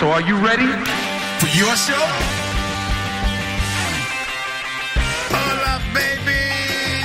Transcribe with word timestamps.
So 0.00 0.08
are 0.08 0.22
you 0.22 0.34
ready? 0.36 0.64
For 1.40 1.50
your 1.60 1.76
show? 1.76 2.04
Hola, 5.28 5.76
baby. 5.92 6.40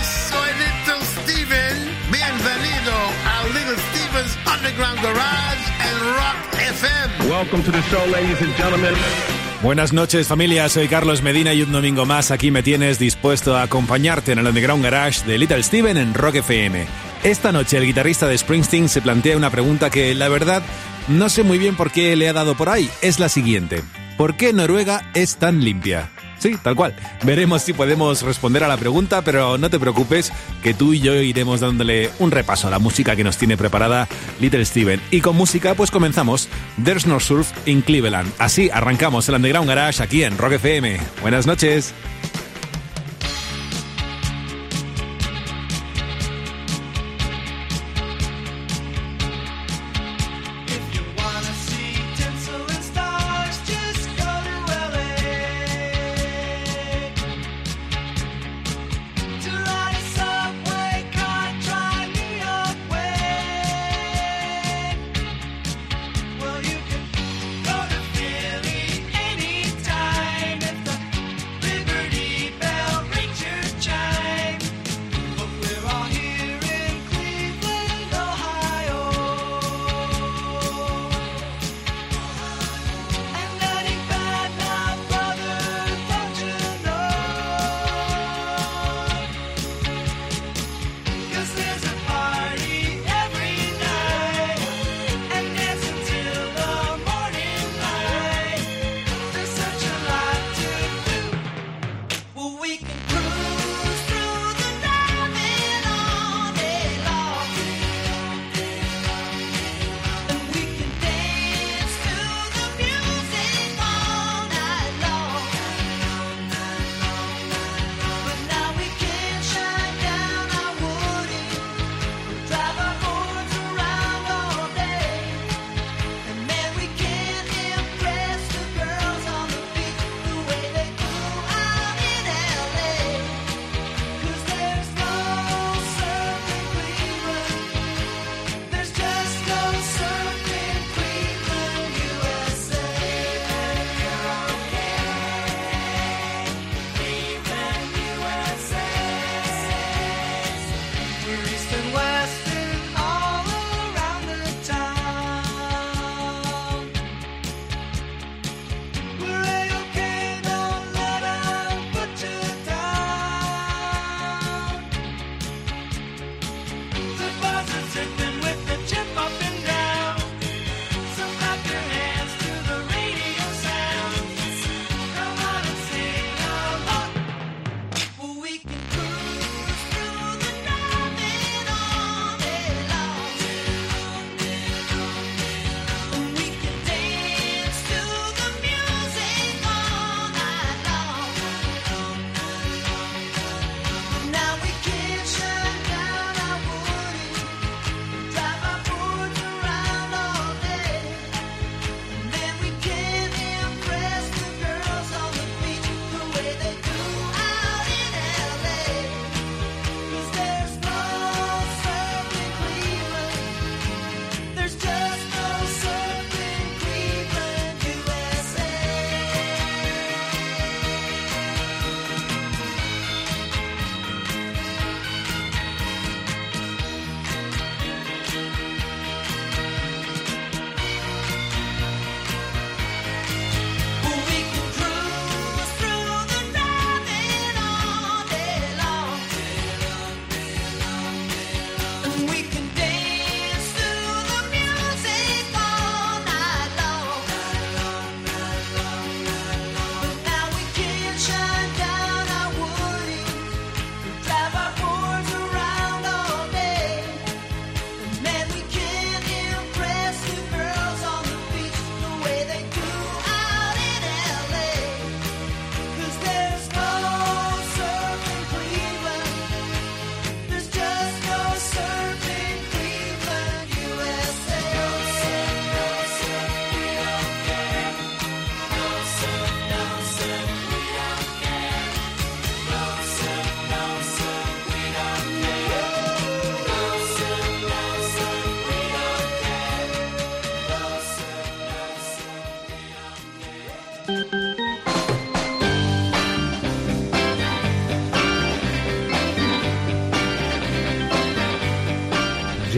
Soy 0.01 0.47
Little 0.63 1.03
Steven. 1.03 1.75
Bienvenido 2.09 2.95
a 3.27 3.51
Little 3.51 3.75
Steven's 3.91 4.37
Underground 4.47 5.01
Garage 5.01 5.63
and 5.81 5.97
Rock 6.15 6.39
FM. 6.55 7.29
Welcome 7.29 7.63
to 7.63 7.71
the 7.71 7.81
show, 7.81 8.05
ladies 8.05 8.41
and 8.41 8.55
gentlemen. 8.55 8.93
Buenas 9.61 9.91
noches 9.91 10.27
familia, 10.27 10.69
soy 10.69 10.87
Carlos 10.87 11.21
Medina 11.21 11.53
y 11.53 11.63
un 11.63 11.73
domingo 11.73 12.05
más 12.05 12.31
aquí 12.31 12.51
me 12.51 12.63
tienes 12.63 12.97
dispuesto 12.97 13.57
a 13.57 13.63
acompañarte 13.63 14.31
en 14.31 14.39
el 14.39 14.47
Underground 14.47 14.83
Garage 14.83 15.25
de 15.25 15.37
Little 15.37 15.63
Steven 15.63 15.97
en 15.97 16.13
Rock 16.13 16.35
FM. 16.35 16.85
Esta 17.25 17.51
noche 17.51 17.77
el 17.77 17.87
guitarrista 17.87 18.27
de 18.27 18.37
Springsteen 18.37 18.87
se 18.87 19.01
plantea 19.01 19.35
una 19.35 19.49
pregunta 19.49 19.89
que 19.89 20.13
la 20.13 20.29
verdad 20.29 20.61
no 21.07 21.29
sé 21.29 21.43
muy 21.43 21.57
bien 21.57 21.75
por 21.75 21.91
qué 21.91 22.15
le 22.15 22.29
ha 22.29 22.33
dado 22.33 22.55
por 22.55 22.69
ahí. 22.69 22.89
Es 23.01 23.19
la 23.19 23.29
siguiente. 23.29 23.83
¿Por 24.17 24.35
qué 24.37 24.53
Noruega 24.53 25.09
es 25.13 25.37
tan 25.37 25.63
limpia? 25.63 26.09
Sí, 26.39 26.55
tal 26.61 26.75
cual. 26.75 26.95
Veremos 27.23 27.61
si 27.61 27.73
podemos 27.73 28.21
responder 28.21 28.63
a 28.63 28.67
la 28.67 28.77
pregunta, 28.77 29.21
pero 29.23 29.57
no 29.57 29.69
te 29.69 29.79
preocupes, 29.79 30.31
que 30.61 30.73
tú 30.73 30.93
y 30.93 30.99
yo 30.99 31.15
iremos 31.15 31.59
dándole 31.59 32.11
un 32.19 32.31
repaso 32.31 32.67
a 32.67 32.71
la 32.71 32.79
música 32.79 33.15
que 33.15 33.23
nos 33.23 33.37
tiene 33.37 33.57
preparada 33.57 34.07
Little 34.39 34.65
Steven. 34.65 35.01
Y 35.11 35.21
con 35.21 35.35
música, 35.35 35.73
pues 35.75 35.91
comenzamos. 35.91 36.47
There's 36.83 37.07
No 37.07 37.19
Surf 37.19 37.51
in 37.65 37.81
Cleveland. 37.81 38.31
Así 38.37 38.69
arrancamos 38.71 39.27
el 39.29 39.35
Underground 39.35 39.67
Garage 39.67 40.03
aquí 40.03 40.23
en 40.23 40.37
Rock 40.37 40.53
FM. 40.53 40.99
Buenas 41.21 41.47
noches. 41.47 41.93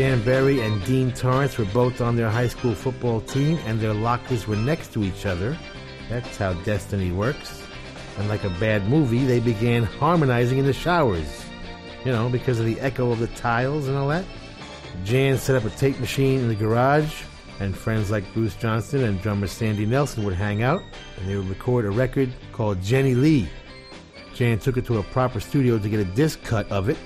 Jan 0.08 0.24
Berry 0.24 0.62
and 0.62 0.82
Dean 0.86 1.12
Torrance 1.12 1.58
were 1.58 1.66
both 1.66 2.00
on 2.00 2.16
their 2.16 2.30
high 2.30 2.48
school 2.48 2.74
football 2.74 3.20
team, 3.20 3.60
and 3.66 3.78
their 3.78 3.94
lockers 3.94 4.48
were 4.48 4.56
next 4.56 4.94
to 4.94 5.04
each 5.04 5.26
other. 5.26 5.58
That's 6.08 6.38
how 6.38 6.54
destiny 6.64 7.12
works. 7.12 7.62
And 8.18 8.30
like 8.30 8.46
a 8.46 8.50
bad 8.52 8.88
movie, 8.88 9.26
they 9.26 9.42
began 9.42 9.84
harmonizing 9.84 10.60
in 10.60 10.66
the 10.66 10.72
showers. 10.72 11.44
You 12.06 12.14
know, 12.14 12.30
because 12.30 12.58
of 12.58 12.66
the 12.66 12.80
echo 12.80 13.12
of 13.12 13.20
the 13.20 13.28
tiles 13.28 13.90
and 13.90 13.98
all 13.98 14.08
that. 14.08 14.24
Jan 15.04 15.38
set 15.38 15.58
up 15.58 15.66
a 15.66 15.76
tape 15.76 16.00
machine 16.00 16.40
in 16.40 16.48
the 16.48 16.56
garage, 16.56 17.24
and 17.60 17.76
friends 17.76 18.10
like 18.10 18.24
Bruce 18.34 18.56
Johnston 18.56 19.04
and 19.04 19.22
drummer 19.22 19.48
Sandy 19.48 19.86
Nelson 19.86 20.24
would 20.24 20.36
hang 20.36 20.64
out, 20.64 20.82
and 21.18 21.30
they 21.30 21.36
would 21.36 21.50
record 21.50 21.84
a 21.84 21.90
record 21.90 22.32
called 22.54 22.82
Jenny 22.82 23.14
Lee. 23.14 23.50
Jan 24.34 24.58
took 24.58 24.78
it 24.78 24.86
to 24.86 25.00
a 25.00 25.04
proper 25.04 25.42
studio 25.42 25.78
to 25.78 25.90
get 25.90 26.00
a 26.00 26.06
disc 26.06 26.42
cut 26.44 26.72
of 26.72 26.88
it, 26.88 26.98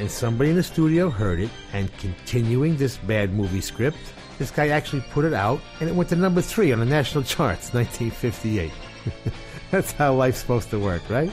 and 0.00 0.10
somebody 0.10 0.48
in 0.48 0.56
the 0.56 0.62
studio 0.62 1.10
heard 1.10 1.40
it, 1.40 1.50
and 1.74 1.94
continuing 1.98 2.74
this 2.74 2.96
bad 2.96 3.34
movie 3.34 3.60
script, 3.60 3.98
this 4.38 4.50
guy 4.50 4.68
actually 4.68 5.04
put 5.10 5.26
it 5.26 5.34
out, 5.34 5.60
and 5.78 5.90
it 5.90 5.94
went 5.94 6.08
to 6.08 6.16
number 6.16 6.40
three 6.40 6.72
on 6.72 6.80
the 6.80 6.86
national 6.86 7.22
charts, 7.22 7.74
1958. 7.74 8.72
That's 9.70 9.92
how 9.92 10.14
life's 10.14 10.38
supposed 10.38 10.70
to 10.70 10.78
work, 10.78 11.02
right? 11.10 11.30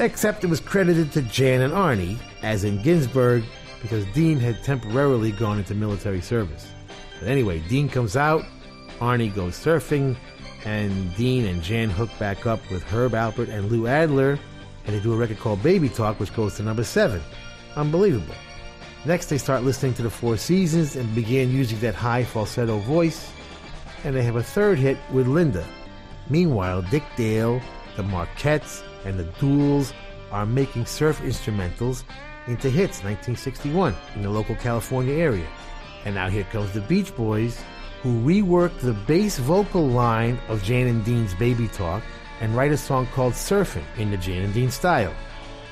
Except 0.00 0.44
it 0.44 0.48
was 0.48 0.60
credited 0.60 1.12
to 1.12 1.22
Jan 1.22 1.62
and 1.62 1.72
Arnie, 1.72 2.18
as 2.42 2.64
in 2.64 2.82
Ginsburg, 2.82 3.42
because 3.80 4.04
Dean 4.12 4.38
had 4.38 4.62
temporarily 4.62 5.32
gone 5.32 5.56
into 5.58 5.74
military 5.74 6.20
service. 6.20 6.70
But 7.20 7.28
anyway, 7.28 7.60
Dean 7.70 7.88
comes 7.88 8.18
out, 8.18 8.44
Arnie 8.98 9.34
goes 9.34 9.54
surfing, 9.54 10.14
and 10.66 11.16
Dean 11.16 11.46
and 11.46 11.62
Jan 11.62 11.88
hook 11.88 12.10
back 12.18 12.44
up 12.44 12.60
with 12.70 12.82
Herb 12.82 13.12
Alpert 13.12 13.48
and 13.48 13.72
Lou 13.72 13.86
Adler, 13.86 14.38
and 14.84 14.94
they 14.94 15.00
do 15.00 15.14
a 15.14 15.16
record 15.16 15.38
called 15.38 15.62
Baby 15.62 15.88
Talk, 15.88 16.20
which 16.20 16.34
goes 16.34 16.56
to 16.56 16.62
number 16.62 16.84
seven. 16.84 17.22
Unbelievable. 17.76 18.34
Next, 19.04 19.26
they 19.26 19.38
start 19.38 19.64
listening 19.64 19.94
to 19.94 20.02
the 20.02 20.10
Four 20.10 20.36
Seasons 20.36 20.94
and 20.96 21.12
begin 21.14 21.50
using 21.50 21.80
that 21.80 21.94
high 21.94 22.24
falsetto 22.24 22.78
voice. 22.78 23.30
And 24.04 24.14
they 24.14 24.22
have 24.22 24.36
a 24.36 24.42
third 24.42 24.78
hit 24.78 24.96
with 25.12 25.26
Linda. 25.26 25.66
Meanwhile, 26.28 26.82
Dick 26.82 27.02
Dale, 27.16 27.60
the 27.96 28.02
Marketts, 28.02 28.82
and 29.04 29.18
the 29.18 29.24
Duals 29.24 29.92
are 30.30 30.46
making 30.46 30.86
surf 30.86 31.20
instrumentals 31.20 32.04
into 32.46 32.70
hits 32.70 33.02
1961 33.02 33.94
in 34.14 34.22
the 34.22 34.30
local 34.30 34.54
California 34.56 35.14
area. 35.14 35.46
And 36.04 36.14
now 36.14 36.28
here 36.28 36.44
comes 36.44 36.72
the 36.72 36.80
Beach 36.82 37.14
Boys, 37.14 37.60
who 38.02 38.20
reworked 38.22 38.80
the 38.80 38.94
bass 38.94 39.38
vocal 39.38 39.86
line 39.86 40.38
of 40.48 40.62
Jan 40.62 40.88
and 40.88 41.04
Dean's 41.04 41.34
Baby 41.34 41.68
Talk 41.68 42.02
and 42.40 42.56
write 42.56 42.72
a 42.72 42.76
song 42.76 43.06
called 43.14 43.34
Surfing 43.34 43.84
in 43.96 44.10
the 44.10 44.16
Jan 44.16 44.42
and 44.42 44.54
Dean 44.54 44.70
style. 44.70 45.14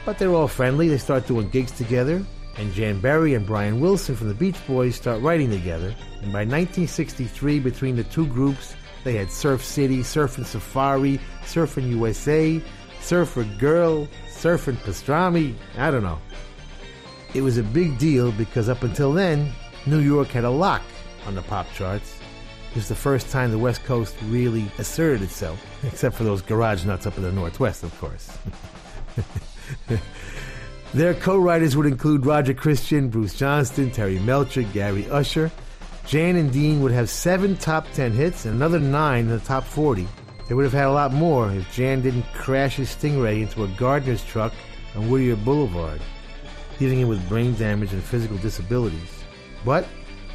But 0.05 0.19
they're 0.19 0.35
all 0.35 0.49
friendly. 0.49 0.88
They 0.88 0.99
start 0.99 1.26
doing 1.26 1.49
gigs 1.50 1.73
together, 1.73 2.25
and 2.56 2.73
Jan 2.73 3.00
Berry 3.00 3.35
and 3.35 3.47
Brian 3.47 3.81
Wilson 3.81 4.17
from 4.17 4.29
the 4.29 4.35
Beach 4.35 4.56
Boys 4.67 4.97
start 4.97 5.20
writing 5.23 5.50
together. 5.50 5.94
And 6.23 6.32
by 6.32 6.44
1963, 6.44 7.61
between 7.61 7.97
the 7.97 8.05
two 8.05 8.26
groups, 8.26 8.75
they 9.05 9.14
had 9.14 9.31
Surf 9.31 9.64
City, 9.64 9.99
Surfing 9.99 10.44
Safari, 10.44 11.20
Surfing 11.43 11.88
USA, 11.91 12.61
Surfer 13.00 13.44
Girl, 13.58 14.08
Surfing 14.29 14.76
Pastrami. 14.76 15.55
I 15.76 15.91
don't 15.91 16.02
know. 16.02 16.19
It 17.35 17.43
was 17.43 17.58
a 17.58 17.62
big 17.62 17.99
deal 17.99 18.32
because 18.32 18.69
up 18.69 18.82
until 18.82 19.12
then, 19.12 19.52
New 19.87 20.00
York 20.00 20.29
had 20.29 20.44
a 20.44 20.50
lock 20.50 20.82
on 21.26 21.35
the 21.35 21.43
pop 21.43 21.67
charts. 21.73 22.19
It 22.70 22.76
was 22.76 22.88
the 22.88 22.94
first 22.94 23.31
time 23.31 23.50
the 23.50 23.58
West 23.58 23.85
Coast 23.85 24.17
really 24.26 24.70
asserted 24.79 25.23
itself, 25.23 25.64
except 25.85 26.17
for 26.17 26.25
those 26.25 26.43
garage 26.43 26.85
nuts 26.85 27.06
up 27.06 27.17
in 27.17 27.23
the 27.23 27.32
Northwest, 27.32 27.82
of 27.82 27.99
course. 28.00 28.37
Their 30.94 31.14
co-writers 31.14 31.76
would 31.76 31.87
include 31.87 32.26
Roger 32.26 32.55
Christian, 32.55 33.08
Bruce 33.08 33.34
Johnston, 33.34 33.90
Terry 33.90 34.19
Melcher, 34.19 34.62
Gary 34.62 35.08
Usher. 35.08 35.50
Jan 36.06 36.34
and 36.34 36.52
Dean 36.52 36.81
would 36.82 36.90
have 36.90 37.08
seven 37.08 37.56
top 37.56 37.87
10 37.93 38.11
hits 38.12 38.44
and 38.44 38.56
another 38.56 38.81
nine 38.81 39.26
in 39.26 39.31
the 39.31 39.38
top 39.38 39.62
40. 39.62 40.08
They 40.49 40.55
would 40.55 40.64
have 40.64 40.72
had 40.72 40.87
a 40.87 40.93
lot 40.93 41.12
more 41.12 41.52
if 41.52 41.72
Jan 41.72 42.00
didn't 42.00 42.25
crash 42.34 42.75
his 42.75 42.88
Stingray 42.88 43.43
into 43.43 43.62
a 43.62 43.69
gardener's 43.69 44.25
truck 44.25 44.52
on 44.96 45.08
Whittier 45.08 45.37
Boulevard, 45.37 46.00
leaving 46.81 46.99
him 46.99 47.08
with 47.08 47.28
brain 47.28 47.55
damage 47.55 47.93
and 47.93 48.02
physical 48.02 48.37
disabilities. 48.38 49.23
But 49.64 49.87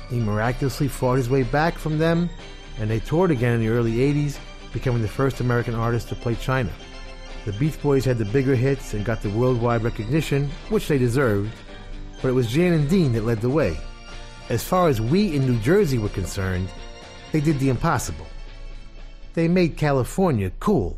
he 0.10 0.20
miraculously 0.20 0.88
fought 0.88 1.16
his 1.16 1.30
way 1.30 1.44
back 1.44 1.78
from 1.78 1.98
them, 1.98 2.30
and 2.80 2.90
they 2.90 3.02
toured 3.02 3.31
again 3.31 3.54
in 3.54 3.60
the 3.60 3.68
early 3.68 3.96
80s, 3.96 4.38
becoming 4.72 5.02
the 5.02 5.08
first 5.10 5.42
American 5.42 5.76
artist 5.76 6.08
to 6.10 6.16
play 6.16 6.36
China. 6.36 6.72
The 7.45 7.53
Beach 7.53 7.80
Boys 7.80 8.03
had 8.03 8.18
the 8.18 8.25
bigger 8.25 8.56
hits 8.56 8.95
and 8.95 9.06
got 9.06 9.21
the 9.21 9.30
worldwide 9.30 9.83
recognition, 9.83 10.50
which 10.69 10.88
they 10.88 10.97
deserved, 10.97 11.51
but 12.19 12.30
it 12.30 12.33
was 12.33 12.47
Jan 12.47 12.74
and 12.74 12.89
Dean 12.89 13.13
that 13.13 13.24
led 13.24 13.39
the 13.39 13.50
way. 13.50 13.77
As 14.50 14.63
far 14.63 14.89
as 14.89 15.00
we 15.00 15.36
in 15.36 15.45
New 15.45 15.59
Jersey 15.59 16.00
were 16.00 16.09
concerned, 16.09 16.69
they 17.31 17.42
did 17.42 17.59
the 17.59 17.69
impossible. 17.69 18.25
They 19.36 19.47
made 19.47 19.77
California 19.77 20.51
cool. 20.59 20.97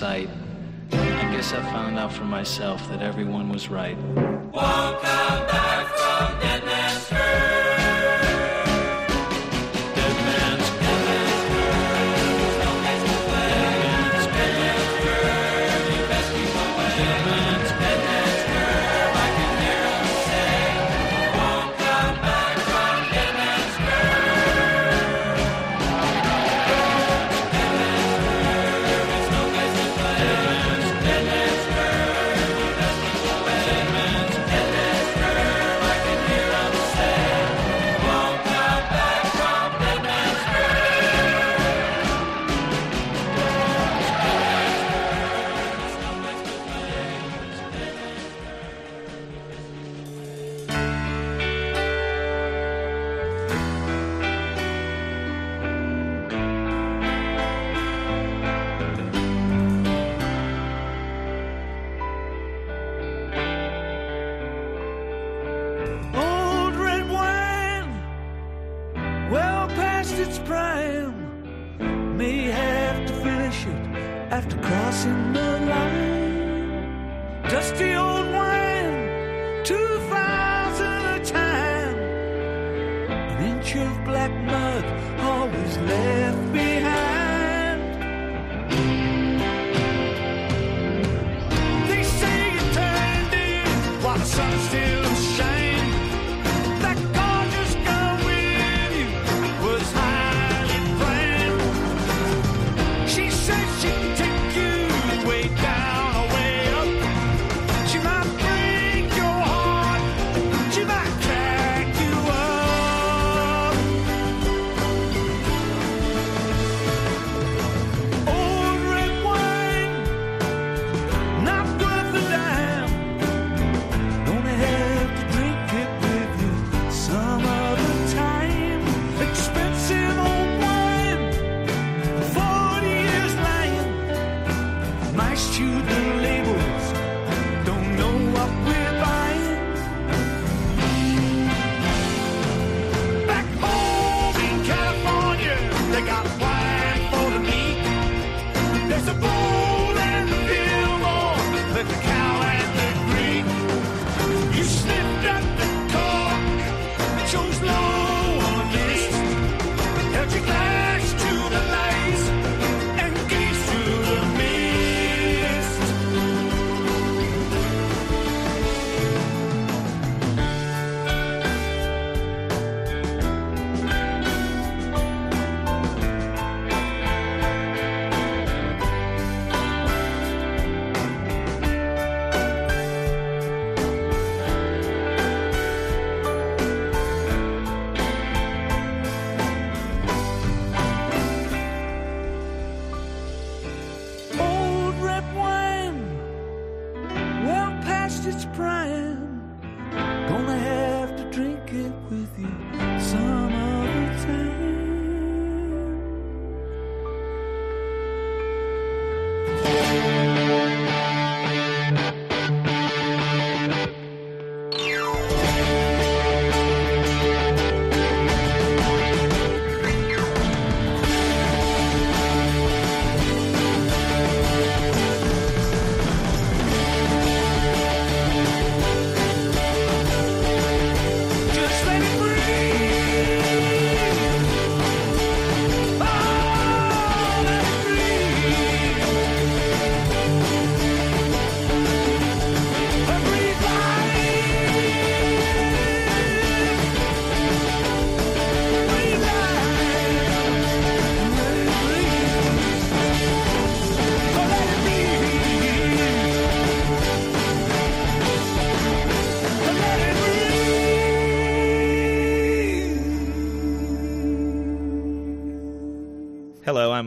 Sight. 0.00 0.30
I 0.92 1.30
guess 1.30 1.52
I 1.52 1.60
found 1.60 1.98
out 1.98 2.10
for 2.10 2.24
myself 2.24 2.88
that 2.88 3.02
everyone 3.02 3.50
was 3.50 3.68
right. 3.68 3.98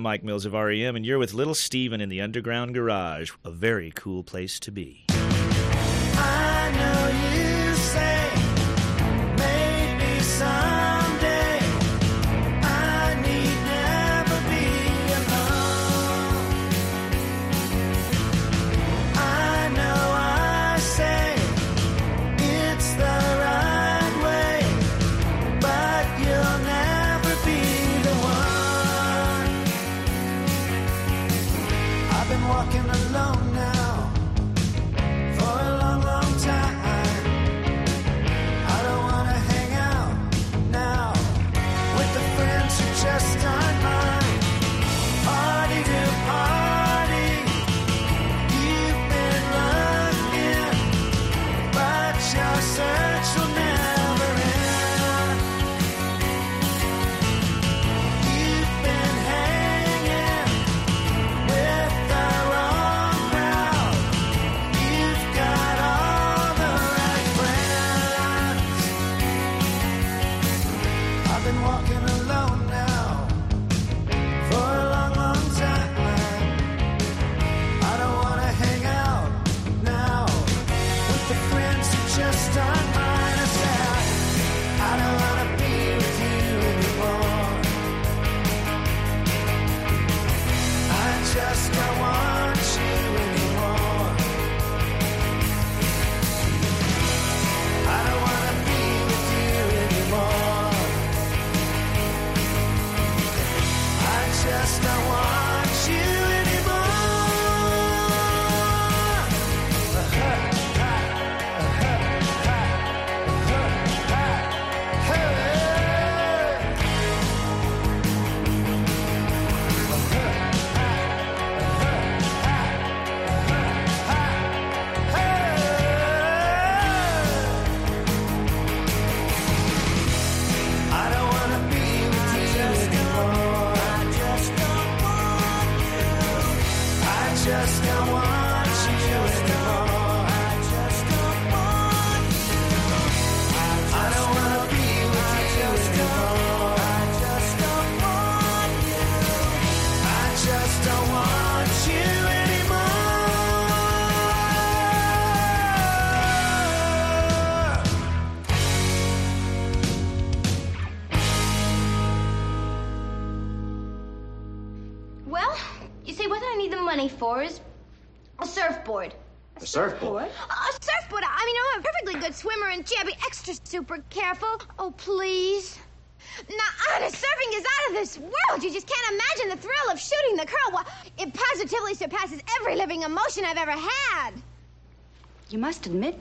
Mike 0.03 0.21
Mills 0.21 0.45
of 0.45 0.51
REM, 0.51 0.97
and 0.97 1.05
you're 1.05 1.17
with 1.17 1.33
Little 1.33 1.55
Steven 1.55 2.01
in 2.01 2.09
the 2.09 2.19
Underground 2.19 2.73
Garage, 2.73 3.31
a 3.45 3.49
very 3.49 3.89
cool 3.95 4.21
place 4.21 4.59
to 4.59 4.69
be. 4.69 5.05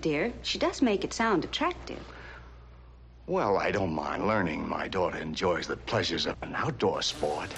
dear. 0.03 0.33
She 0.43 0.59
does 0.59 0.83
make 0.83 1.05
it 1.05 1.15
sound 1.15 1.45
attractive. 1.45 2.05
Well, 3.27 3.57
I 3.57 3.71
don't 3.71 3.95
mind 3.95 4.27
learning. 4.27 4.69
My 4.69 4.89
daughter 4.89 5.17
enjoys 5.17 5.67
the 5.67 5.77
pleasures 5.77 6.27
of 6.27 6.37
an 6.43 6.55
outdoor 6.55 7.01
sport. 7.03 7.49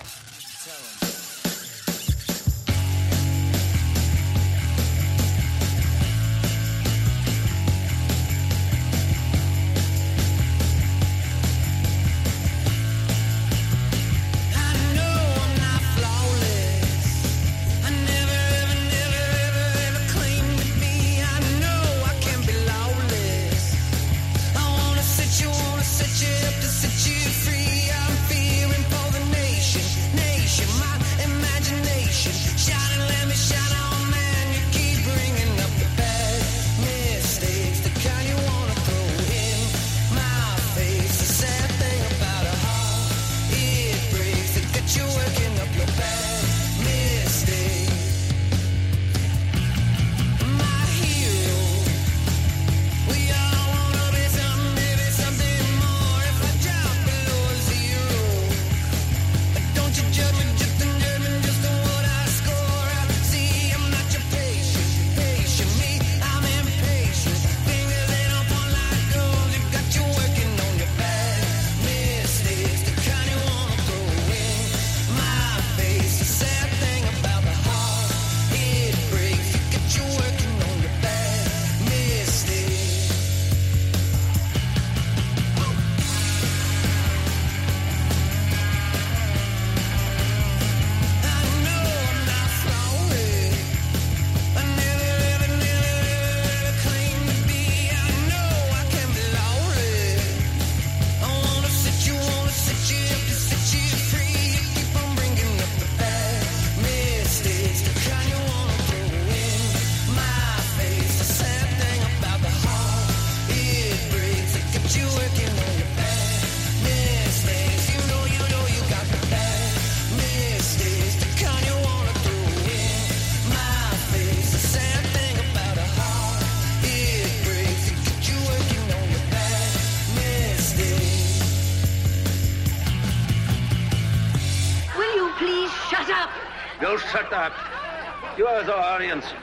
And. 139.11 139.34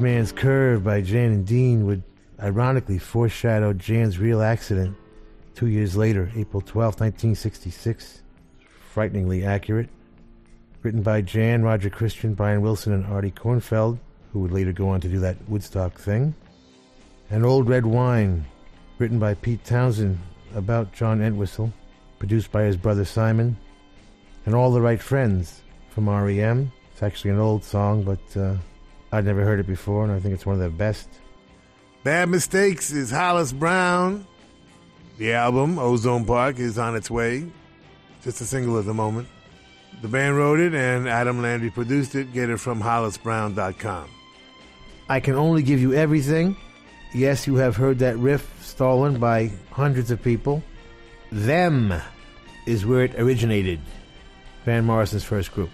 Man's 0.00 0.32
Curve 0.32 0.82
by 0.82 1.00
Jan 1.00 1.32
and 1.32 1.46
Dean 1.46 1.86
would 1.86 2.02
ironically 2.42 2.98
foreshadow 2.98 3.72
Jan's 3.72 4.18
real 4.18 4.40
accident 4.40 4.96
two 5.54 5.66
years 5.66 5.96
later, 5.96 6.32
April 6.36 6.60
12, 6.60 7.00
1966. 7.00 8.22
Frighteningly 8.92 9.44
accurate. 9.44 9.88
Written 10.82 11.02
by 11.02 11.20
Jan, 11.20 11.62
Roger 11.62 11.90
Christian, 11.90 12.34
Brian 12.34 12.62
Wilson, 12.62 12.92
and 12.92 13.04
Artie 13.04 13.30
Kornfeld, 13.30 13.98
who 14.32 14.40
would 14.40 14.52
later 14.52 14.72
go 14.72 14.88
on 14.88 15.00
to 15.02 15.08
do 15.08 15.20
that 15.20 15.36
Woodstock 15.48 15.98
thing. 15.98 16.34
And 17.30 17.44
Old 17.44 17.68
Red 17.68 17.84
Wine, 17.84 18.46
written 18.98 19.18
by 19.18 19.34
Pete 19.34 19.64
Townshend 19.64 20.18
about 20.54 20.92
John 20.92 21.20
Entwistle, 21.20 21.72
produced 22.18 22.50
by 22.50 22.62
his 22.62 22.76
brother 22.76 23.04
Simon, 23.04 23.56
and 24.46 24.54
All 24.54 24.72
the 24.72 24.80
Right 24.80 25.00
Friends 25.00 25.62
from 25.90 26.08
REM. 26.08 26.72
It's 26.92 27.02
actually 27.02 27.32
an 27.32 27.38
old 27.38 27.62
song, 27.62 28.02
but 28.02 28.40
uh, 28.40 28.56
I'd 29.12 29.24
never 29.24 29.44
heard 29.44 29.60
it 29.60 29.66
before, 29.66 30.04
and 30.04 30.12
I 30.12 30.20
think 30.20 30.34
it's 30.34 30.46
one 30.46 30.54
of 30.54 30.60
the 30.60 30.70
best. 30.70 31.08
Bad 32.04 32.28
Mistakes 32.28 32.92
is 32.92 33.10
Hollis 33.10 33.52
Brown. 33.52 34.26
The 35.18 35.34
album, 35.34 35.78
Ozone 35.78 36.24
Park, 36.24 36.58
is 36.58 36.78
on 36.78 36.96
its 36.96 37.10
way. 37.10 37.46
Just 38.22 38.40
a 38.40 38.44
single 38.44 38.78
at 38.78 38.86
the 38.86 38.94
moment. 38.94 39.28
The 40.00 40.08
band 40.08 40.36
wrote 40.36 40.60
it 40.60 40.74
and 40.74 41.08
Adam 41.08 41.42
Landry 41.42 41.70
produced 41.70 42.14
it. 42.14 42.32
Get 42.32 42.48
it 42.48 42.58
from 42.58 42.80
hollisbrown.com. 42.80 44.08
I 45.08 45.20
can 45.20 45.34
only 45.34 45.62
give 45.62 45.80
you 45.80 45.92
everything. 45.92 46.56
Yes, 47.12 47.46
you 47.46 47.56
have 47.56 47.76
heard 47.76 47.98
that 47.98 48.16
riff 48.16 48.48
stolen 48.64 49.18
by 49.18 49.50
hundreds 49.70 50.10
of 50.10 50.22
people. 50.22 50.62
Them 51.32 51.92
is 52.66 52.86
where 52.86 53.04
it 53.04 53.14
originated. 53.18 53.80
Van 54.64 54.84
Morrison's 54.84 55.24
first 55.24 55.52
group. 55.52 55.70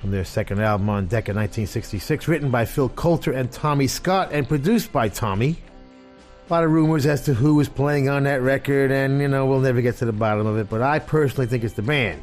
From 0.00 0.12
their 0.12 0.24
second 0.24 0.60
album 0.60 0.88
on 0.88 1.06
Decca 1.06 1.32
1966, 1.32 2.28
written 2.28 2.50
by 2.50 2.64
Phil 2.64 2.88
Coulter 2.90 3.32
and 3.32 3.50
Tommy 3.50 3.88
Scott 3.88 4.30
and 4.32 4.48
produced 4.48 4.92
by 4.92 5.08
Tommy. 5.08 5.56
A 6.48 6.52
lot 6.52 6.64
of 6.64 6.70
rumors 6.70 7.04
as 7.04 7.22
to 7.22 7.34
who 7.34 7.56
was 7.56 7.68
playing 7.68 8.08
on 8.08 8.22
that 8.22 8.40
record, 8.40 8.92
and 8.92 9.20
you 9.20 9.28
know, 9.28 9.44
we'll 9.46 9.60
never 9.60 9.82
get 9.82 9.96
to 9.96 10.04
the 10.04 10.12
bottom 10.12 10.46
of 10.46 10.56
it, 10.56 10.70
but 10.70 10.82
I 10.82 11.00
personally 11.00 11.46
think 11.46 11.64
it's 11.64 11.74
the 11.74 11.82
band 11.82 12.22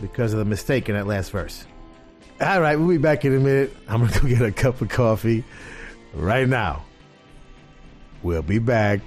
because 0.00 0.32
of 0.32 0.38
the 0.40 0.44
mistake 0.44 0.88
in 0.88 0.96
that 0.96 1.06
last 1.06 1.30
verse. 1.30 1.64
All 2.40 2.60
right, 2.60 2.76
we'll 2.76 2.88
be 2.88 2.98
back 2.98 3.24
in 3.24 3.34
a 3.34 3.40
minute. 3.40 3.74
I'm 3.88 4.00
going 4.00 4.12
to 4.12 4.20
go 4.20 4.28
get 4.28 4.42
a 4.42 4.52
cup 4.52 4.80
of 4.80 4.88
coffee 4.88 5.44
right 6.14 6.48
now. 6.48 6.84
We'll 8.22 8.42
be 8.42 8.58
back. 8.58 9.00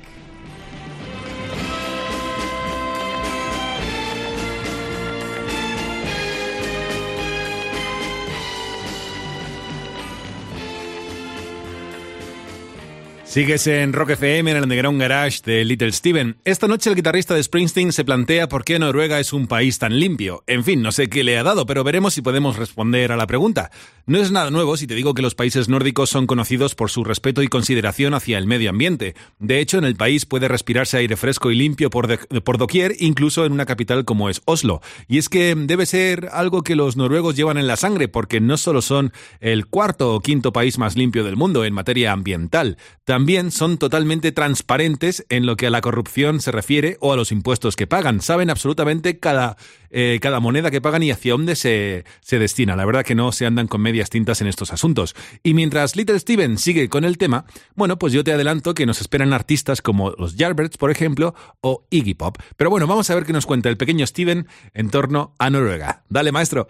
Sigues 13.32 13.66
en 13.68 13.94
Rock 13.94 14.10
FM 14.10 14.52
en 14.52 14.58
el 14.58 14.64
Underground 14.64 15.00
Garage 15.00 15.40
de 15.46 15.64
Little 15.64 15.94
Steven. 15.94 16.36
Esta 16.44 16.68
noche 16.68 16.90
el 16.90 16.98
guitarrista 16.98 17.34
de 17.34 17.42
Springsteen 17.42 17.94
se 17.94 18.04
plantea 18.04 18.50
por 18.50 18.66
qué 18.66 18.78
Noruega 18.78 19.22
es 19.22 19.32
un 19.32 19.48
país 19.48 19.80
tan 19.80 19.98
limpio. 19.98 20.44
En 20.48 20.66
fin, 20.66 20.82
no 20.82 20.92
sé 20.92 21.08
qué 21.08 21.24
le 21.24 21.38
ha 21.38 21.44
dado, 21.44 21.66
pero 21.66 21.86
veremos 21.86 22.14
si 22.14 22.22
podemos 22.22 22.58
responder 22.58 23.14
a 23.14 23.16
la 23.16 23.28
pregunta. 23.28 23.72
No 24.06 24.18
es 24.18 24.32
nada 24.34 24.52
nuevo 24.52 24.76
si 24.76 24.86
te 24.86 24.96
digo 24.96 25.14
que 25.14 25.22
los 25.22 25.34
países 25.34 25.70
nórdicos 25.70 26.10
son 26.10 26.28
conocidos 26.28 26.76
por 26.76 26.90
su 26.90 27.06
respeto 27.06 27.42
y 27.42 27.48
consideración 27.48 28.14
hacia 28.14 28.38
el 28.38 28.48
medio 28.48 28.70
ambiente. 28.70 29.16
De 29.40 29.62
hecho, 29.62 29.78
en 29.78 29.86
el 29.86 29.96
país 29.96 30.26
puede 30.26 30.50
respirarse 30.50 30.98
aire 30.98 31.16
fresco 31.16 31.52
y 31.52 31.56
limpio 31.56 31.90
por, 31.90 32.08
de- 32.08 32.42
por 32.42 32.58
doquier, 32.58 32.96
incluso 33.00 33.46
en 33.46 33.54
una 33.54 33.66
capital 33.66 34.04
como 34.04 34.30
es 34.30 34.42
Oslo. 34.44 34.82
Y 35.08 35.20
es 35.20 35.30
que 35.30 35.56
debe 35.56 35.86
ser 35.86 36.28
algo 36.34 36.64
que 36.64 36.76
los 36.76 36.98
noruegos 36.98 37.38
llevan 37.38 37.58
en 37.58 37.68
la 37.68 37.78
sangre, 37.78 38.10
porque 38.10 38.42
no 38.42 38.58
solo 38.58 38.82
son 38.82 39.14
el 39.40 39.68
cuarto 39.68 40.14
o 40.16 40.20
quinto 40.20 40.52
país 40.52 40.78
más 40.78 40.98
limpio 40.98 41.24
del 41.24 41.38
mundo 41.38 41.64
en 41.64 41.74
materia 41.74 42.12
ambiental, 42.12 42.78
también 43.06 43.21
son 43.52 43.78
totalmente 43.78 44.32
transparentes 44.32 45.26
en 45.30 45.46
lo 45.46 45.56
que 45.56 45.68
a 45.68 45.70
la 45.70 45.82
corrupción 45.82 46.42
se 46.42 46.52
refiere 46.52 46.98
o 47.00 47.14
a 47.14 47.16
los 47.16 47.32
impuestos 47.32 47.76
que 47.76 47.88
pagan. 47.88 48.22
Saben 48.22 48.50
absolutamente 48.50 49.20
cada, 49.20 49.58
eh, 49.90 50.20
cada 50.22 50.40
moneda 50.40 50.72
que 50.72 50.82
pagan 50.82 51.04
y 51.04 51.12
hacia 51.12 51.34
dónde 51.34 51.56
se, 51.56 52.04
se 52.22 52.40
destina. 52.40 52.76
La 52.76 52.86
verdad 52.86 53.06
que 53.06 53.16
no 53.16 53.32
se 53.32 53.46
andan 53.46 53.68
con 53.68 53.82
medias 53.82 54.10
tintas 54.10 54.42
en 54.42 54.48
estos 54.48 54.74
asuntos. 54.74 55.16
Y 55.44 55.54
mientras 55.54 55.96
Little 55.96 56.20
Steven 56.20 56.58
sigue 56.58 56.90
con 56.90 57.04
el 57.06 57.18
tema, 57.18 57.46
bueno, 57.76 57.98
pues 58.00 58.12
yo 58.12 58.24
te 58.24 58.34
adelanto 58.34 58.74
que 58.74 58.86
nos 58.86 59.02
esperan 59.02 59.34
artistas 59.34 59.82
como 59.82 60.12
los 60.12 60.36
Yardbirds, 60.36 60.78
por 60.78 60.92
ejemplo, 60.92 61.36
o 61.62 61.86
Iggy 61.90 62.16
Pop. 62.16 62.38
Pero 62.58 62.70
bueno, 62.70 62.88
vamos 62.88 63.10
a 63.10 63.16
ver 63.16 63.26
qué 63.26 63.34
nos 63.34 63.46
cuenta 63.46 63.70
el 63.70 63.78
pequeño 63.78 64.06
Steven 64.08 64.48
en 64.74 64.90
torno 64.90 65.36
a 65.38 65.50
Noruega. 65.50 66.04
Dale, 66.10 66.32
maestro. 66.32 66.68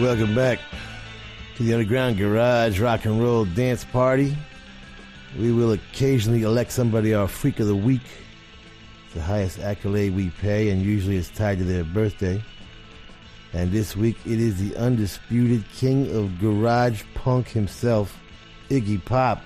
Welcome 0.00 0.34
back 0.34 0.60
to 1.56 1.62
the 1.62 1.74
Underground 1.74 2.16
Garage 2.16 2.80
Rock 2.80 3.04
and 3.04 3.22
Roll 3.22 3.44
Dance 3.44 3.84
Party. 3.84 4.34
We 5.38 5.52
will 5.52 5.72
occasionally 5.72 6.42
elect 6.42 6.72
somebody 6.72 7.12
our 7.12 7.28
Freak 7.28 7.60
of 7.60 7.66
the 7.66 7.76
Week. 7.76 8.00
It's 9.04 9.14
the 9.16 9.20
highest 9.20 9.58
accolade 9.58 10.16
we 10.16 10.30
pay, 10.40 10.70
and 10.70 10.80
usually 10.80 11.18
it's 11.18 11.28
tied 11.28 11.58
to 11.58 11.64
their 11.64 11.84
birthday. 11.84 12.42
And 13.52 13.70
this 13.72 13.94
week 13.94 14.16
it 14.24 14.40
is 14.40 14.56
the 14.56 14.74
undisputed 14.78 15.70
king 15.72 16.16
of 16.16 16.40
garage 16.40 17.02
punk 17.12 17.48
himself, 17.48 18.18
Iggy 18.70 19.04
Pop. 19.04 19.42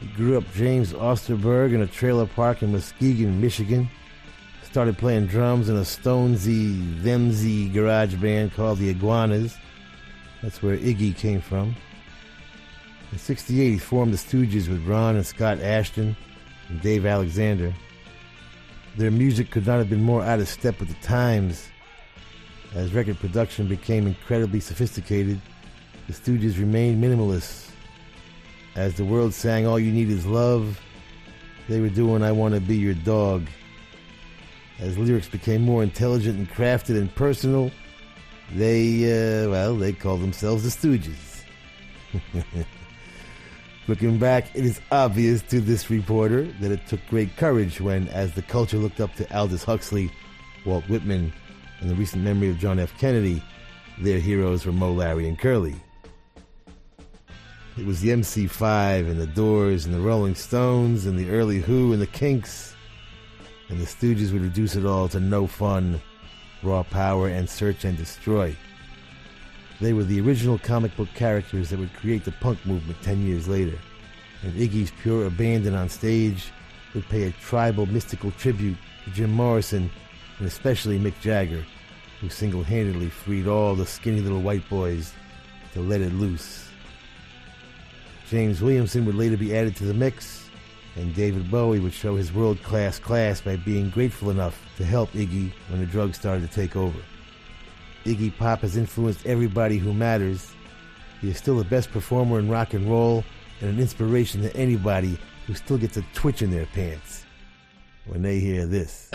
He 0.00 0.06
grew 0.06 0.38
up 0.38 0.44
James 0.54 0.94
Osterberg 0.94 1.74
in 1.74 1.82
a 1.82 1.86
trailer 1.86 2.26
park 2.26 2.62
in 2.62 2.72
Muskegon, 2.72 3.38
Michigan. 3.38 3.90
Started 4.72 4.96
playing 4.96 5.26
drums 5.26 5.68
in 5.68 5.76
a 5.76 5.80
Stonesy, 5.80 6.98
Themsy 7.02 7.70
garage 7.70 8.14
band 8.14 8.54
called 8.54 8.78
the 8.78 8.88
Iguanas. 8.88 9.54
That's 10.42 10.62
where 10.62 10.78
Iggy 10.78 11.14
came 11.14 11.42
from. 11.42 11.76
In 13.12 13.18
68, 13.18 13.72
he 13.72 13.76
formed 13.76 14.14
the 14.14 14.16
Stooges 14.16 14.70
with 14.70 14.86
Ron 14.86 15.16
and 15.16 15.26
Scott 15.26 15.58
Asheton 15.58 16.16
and 16.70 16.80
Dave 16.80 17.04
Alexander. 17.04 17.74
Their 18.96 19.10
music 19.10 19.50
could 19.50 19.66
not 19.66 19.76
have 19.76 19.90
been 19.90 20.00
more 20.00 20.22
out 20.22 20.40
of 20.40 20.48
step 20.48 20.80
with 20.80 20.88
the 20.88 21.06
times. 21.06 21.68
As 22.74 22.94
record 22.94 23.18
production 23.18 23.68
became 23.68 24.06
incredibly 24.06 24.60
sophisticated, 24.60 25.38
the 26.06 26.14
Stooges 26.14 26.58
remained 26.58 27.04
minimalists. 27.04 27.68
As 28.74 28.94
the 28.94 29.04
world 29.04 29.34
sang 29.34 29.66
All 29.66 29.78
You 29.78 29.92
Need 29.92 30.08
Is 30.08 30.24
Love, 30.24 30.80
they 31.68 31.78
were 31.78 31.90
doing 31.90 32.22
I 32.22 32.32
Want 32.32 32.54
to 32.54 32.60
Be 32.62 32.78
Your 32.78 32.94
Dog. 32.94 33.46
As 34.82 34.98
lyrics 34.98 35.28
became 35.28 35.62
more 35.62 35.84
intelligent 35.84 36.36
and 36.36 36.50
crafted 36.50 36.98
and 36.98 37.14
personal, 37.14 37.70
they, 38.52 39.04
uh, 39.04 39.48
well, 39.48 39.76
they 39.76 39.92
called 39.92 40.22
themselves 40.22 40.64
the 40.64 40.70
Stooges. 40.70 41.44
Looking 43.88 44.18
back, 44.18 44.50
it 44.56 44.64
is 44.64 44.80
obvious 44.90 45.40
to 45.42 45.60
this 45.60 45.88
reporter 45.88 46.46
that 46.60 46.72
it 46.72 46.84
took 46.88 46.98
great 47.08 47.36
courage 47.36 47.80
when, 47.80 48.08
as 48.08 48.34
the 48.34 48.42
culture 48.42 48.76
looked 48.76 49.00
up 49.00 49.14
to 49.14 49.36
Aldous 49.36 49.62
Huxley, 49.62 50.10
Walt 50.66 50.88
Whitman, 50.88 51.32
and 51.80 51.88
the 51.88 51.94
recent 51.94 52.24
memory 52.24 52.50
of 52.50 52.58
John 52.58 52.80
F. 52.80 52.96
Kennedy, 52.98 53.40
their 54.00 54.18
heroes 54.18 54.66
were 54.66 54.72
Moe, 54.72 54.92
Larry, 54.92 55.28
and 55.28 55.38
Curly. 55.38 55.76
It 57.78 57.86
was 57.86 58.00
the 58.00 58.10
MC5 58.10 59.08
and 59.08 59.20
the 59.20 59.28
Doors 59.28 59.86
and 59.86 59.94
the 59.94 60.00
Rolling 60.00 60.34
Stones 60.34 61.06
and 61.06 61.16
the 61.16 61.30
early 61.30 61.60
Who 61.60 61.92
and 61.92 62.02
the 62.02 62.06
Kinks, 62.08 62.71
and 63.72 63.80
the 63.80 63.86
Stooges 63.86 64.32
would 64.32 64.42
reduce 64.42 64.76
it 64.76 64.84
all 64.84 65.08
to 65.08 65.18
no 65.18 65.46
fun, 65.46 65.98
raw 66.62 66.82
power, 66.82 67.28
and 67.28 67.48
search 67.48 67.86
and 67.86 67.96
destroy. 67.96 68.54
They 69.80 69.94
were 69.94 70.04
the 70.04 70.20
original 70.20 70.58
comic 70.58 70.94
book 70.94 71.08
characters 71.14 71.70
that 71.70 71.78
would 71.78 71.94
create 71.94 72.26
the 72.26 72.32
punk 72.32 72.64
movement 72.66 73.00
10 73.00 73.26
years 73.26 73.48
later. 73.48 73.78
And 74.42 74.52
Iggy's 74.52 74.92
pure 75.00 75.24
abandon 75.24 75.74
on 75.74 75.88
stage 75.88 76.52
would 76.94 77.08
pay 77.08 77.22
a 77.22 77.30
tribal 77.30 77.86
mystical 77.86 78.30
tribute 78.32 78.76
to 79.04 79.10
Jim 79.10 79.32
Morrison 79.32 79.90
and 80.38 80.46
especially 80.46 80.98
Mick 80.98 81.18
Jagger, 81.22 81.64
who 82.20 82.28
single 82.28 82.62
handedly 82.62 83.08
freed 83.08 83.46
all 83.46 83.74
the 83.74 83.86
skinny 83.86 84.20
little 84.20 84.42
white 84.42 84.68
boys 84.68 85.14
to 85.72 85.80
let 85.80 86.02
it 86.02 86.12
loose. 86.12 86.68
James 88.28 88.60
Williamson 88.60 89.06
would 89.06 89.14
later 89.14 89.38
be 89.38 89.56
added 89.56 89.76
to 89.76 89.86
the 89.86 89.94
mix, 89.94 90.41
and 90.96 91.14
David 91.14 91.50
Bowie 91.50 91.80
would 91.80 91.92
show 91.92 92.16
his 92.16 92.32
world 92.32 92.62
class 92.62 92.98
class 92.98 93.40
by 93.40 93.56
being 93.56 93.90
grateful 93.90 94.30
enough 94.30 94.60
to 94.76 94.84
help 94.84 95.10
Iggy 95.12 95.52
when 95.68 95.80
the 95.80 95.86
drugs 95.86 96.18
started 96.18 96.48
to 96.48 96.54
take 96.54 96.76
over. 96.76 96.98
Iggy 98.04 98.36
Pop 98.36 98.60
has 98.60 98.76
influenced 98.76 99.24
everybody 99.26 99.78
who 99.78 99.94
matters. 99.94 100.52
He 101.20 101.30
is 101.30 101.38
still 101.38 101.56
the 101.56 101.64
best 101.64 101.90
performer 101.92 102.38
in 102.38 102.48
rock 102.48 102.74
and 102.74 102.90
roll 102.90 103.24
and 103.60 103.70
an 103.70 103.80
inspiration 103.80 104.42
to 104.42 104.54
anybody 104.56 105.18
who 105.46 105.54
still 105.54 105.78
gets 105.78 105.96
a 105.96 106.02
twitch 106.14 106.42
in 106.42 106.50
their 106.50 106.66
pants 106.66 107.24
when 108.06 108.22
they 108.22 108.40
hear 108.40 108.66
this. 108.66 109.10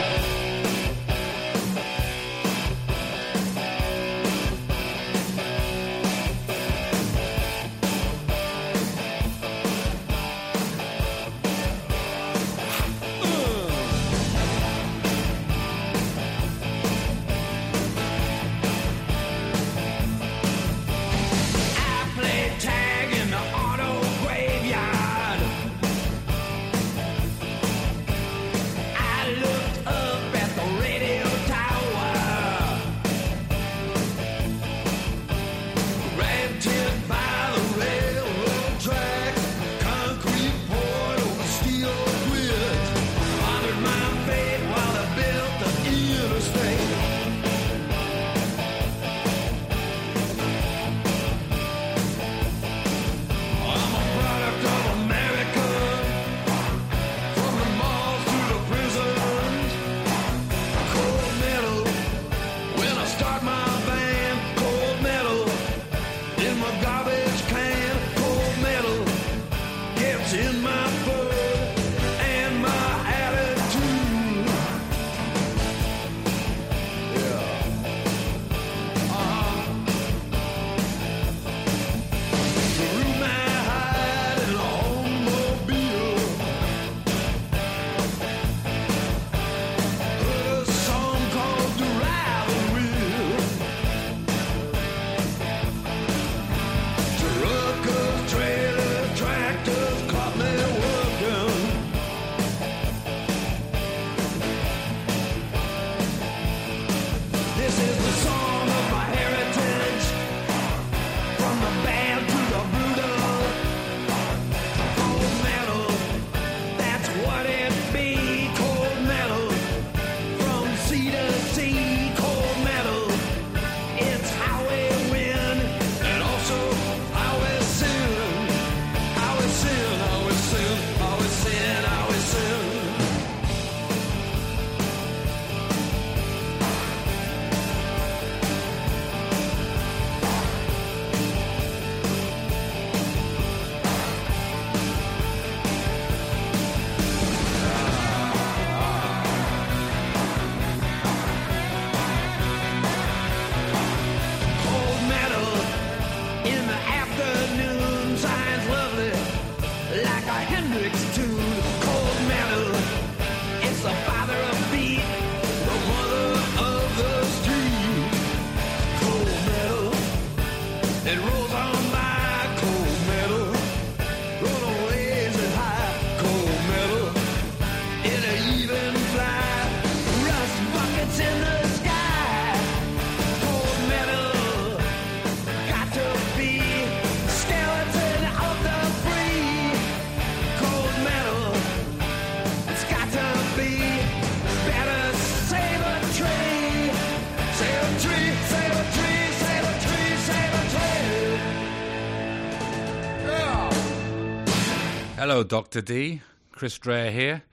Hello, 205.30 205.44
Dr. 205.44 205.82
D. 205.82 206.22
Chris 206.54 206.80
Dreher 206.80 207.12
here. 207.12 207.44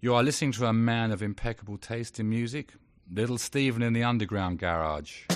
You 0.00 0.14
are 0.14 0.22
listening 0.22 0.52
to 0.52 0.64
a 0.64 0.72
man 0.72 1.12
of 1.12 1.22
impeccable 1.22 1.76
taste 1.76 2.18
in 2.18 2.30
music, 2.30 2.72
Little 3.12 3.36
Steven 3.36 3.82
in 3.82 3.92
the 3.92 4.02
Underground 4.02 4.58
Garage. 4.58 5.26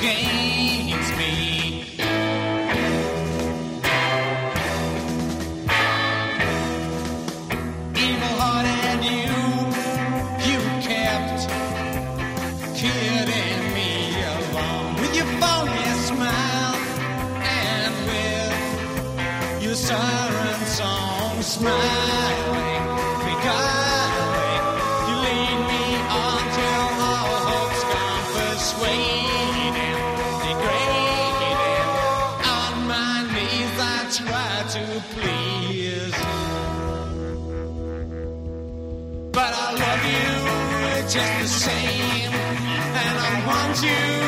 game. 0.00 0.29
just 41.10 41.42
the 41.42 41.48
same, 41.48 42.32
and 42.32 43.18
I 43.18 43.44
want 43.46 43.82
you. 43.82 44.19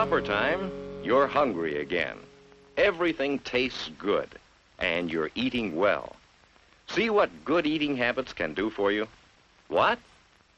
supper 0.00 0.22
time, 0.22 0.72
you're 1.04 1.26
hungry 1.26 1.82
again. 1.82 2.16
Everything 2.78 3.38
tastes 3.40 3.90
good, 3.98 4.30
and 4.78 5.12
you're 5.12 5.30
eating 5.34 5.76
well. 5.76 6.16
See 6.86 7.10
what 7.10 7.44
good 7.44 7.66
eating 7.66 7.98
habits 7.98 8.32
can 8.32 8.54
do 8.54 8.70
for 8.70 8.90
you? 8.90 9.06
What? 9.68 9.98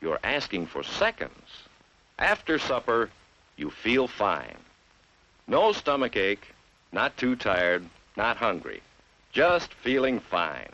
You're 0.00 0.20
asking 0.22 0.66
for 0.66 0.84
seconds. 0.84 1.48
After 2.20 2.56
supper, 2.56 3.10
you 3.56 3.70
feel 3.70 4.06
fine. 4.06 4.58
No 5.48 5.72
stomach 5.72 6.16
ache, 6.16 6.46
not 6.92 7.16
too 7.16 7.34
tired, 7.34 7.84
not 8.16 8.36
hungry. 8.36 8.80
Just 9.32 9.74
feeling 9.74 10.20
fine. 10.20 10.70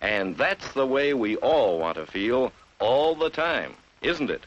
And 0.00 0.38
that's 0.38 0.72
the 0.72 0.86
way 0.86 1.12
we 1.12 1.36
all 1.36 1.78
want 1.78 1.98
to 1.98 2.06
feel 2.06 2.50
all 2.78 3.14
the 3.14 3.28
time, 3.28 3.74
isn't 4.00 4.30
it? 4.30 4.46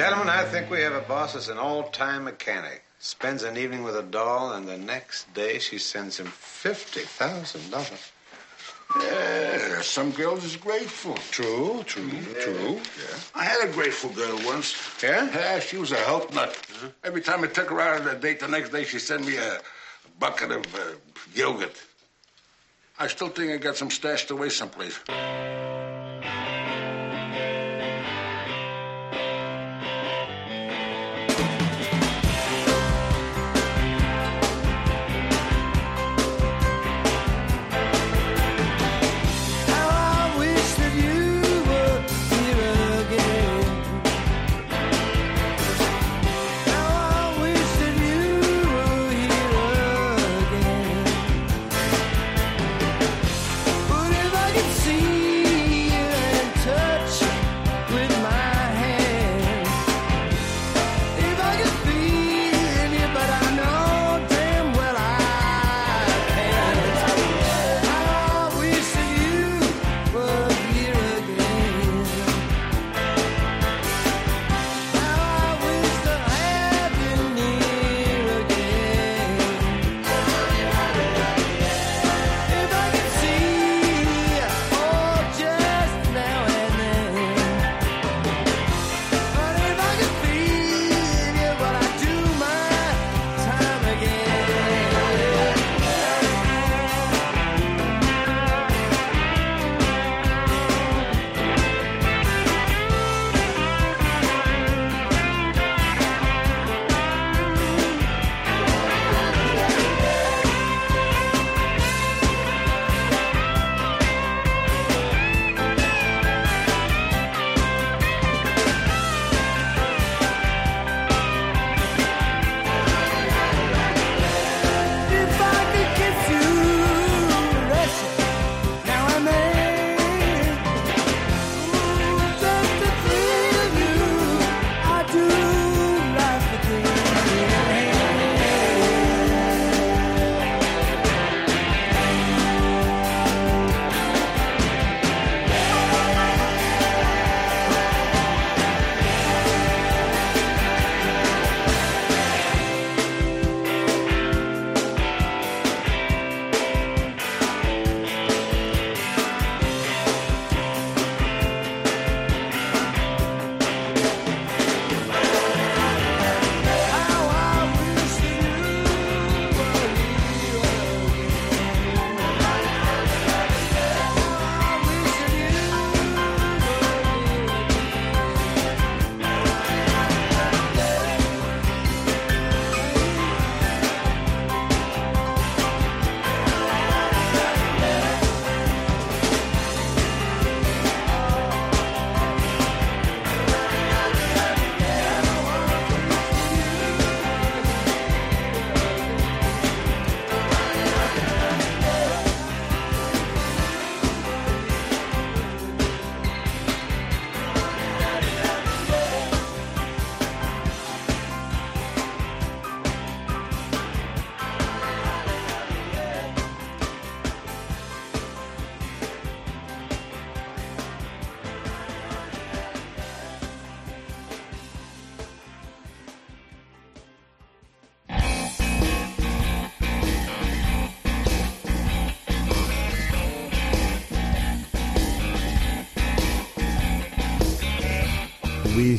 Gentlemen, 0.00 0.30
I 0.30 0.44
think 0.44 0.70
we 0.70 0.80
have 0.80 0.94
a 0.94 1.02
boss 1.02 1.34
that's 1.34 1.48
an 1.48 1.58
all-time 1.58 2.24
mechanic. 2.24 2.82
Spends 3.00 3.42
an 3.42 3.58
evening 3.58 3.82
with 3.82 3.94
a 3.96 4.02
doll, 4.02 4.52
and 4.52 4.66
the 4.66 4.78
next 4.78 5.34
day 5.34 5.58
she 5.58 5.76
sends 5.76 6.18
him 6.18 6.24
fifty 6.24 7.00
thousand 7.00 7.70
dollars. 7.70 8.12
Yeah, 8.96 9.82
some 9.82 10.10
girls 10.12 10.42
is 10.42 10.56
grateful. 10.56 11.16
True, 11.30 11.82
true, 11.84 12.08
true. 12.40 12.76
Yeah. 12.76 13.16
I 13.34 13.44
had 13.44 13.68
a 13.68 13.70
grateful 13.70 14.08
girl 14.08 14.40
once. 14.46 14.74
Yeah? 15.02 15.28
Yeah, 15.34 15.60
she 15.60 15.76
was 15.76 15.92
a 15.92 15.96
help 15.96 16.32
nut. 16.32 16.58
Every 17.04 17.20
time 17.20 17.44
I 17.44 17.48
took 17.48 17.68
her 17.68 17.78
out 17.78 18.00
on 18.00 18.08
a 18.08 18.18
date, 18.18 18.40
the 18.40 18.48
next 18.48 18.70
day 18.70 18.84
she 18.84 18.98
sent 18.98 19.26
me 19.26 19.36
a, 19.36 19.60
bucket 20.18 20.50
of 20.50 20.64
uh, 20.76 20.94
yogurt. 21.34 21.76
I 22.98 23.06
still 23.06 23.28
think 23.28 23.52
I 23.52 23.58
got 23.58 23.76
some 23.76 23.90
stashed 23.90 24.30
away 24.30 24.48
someplace. 24.48 24.98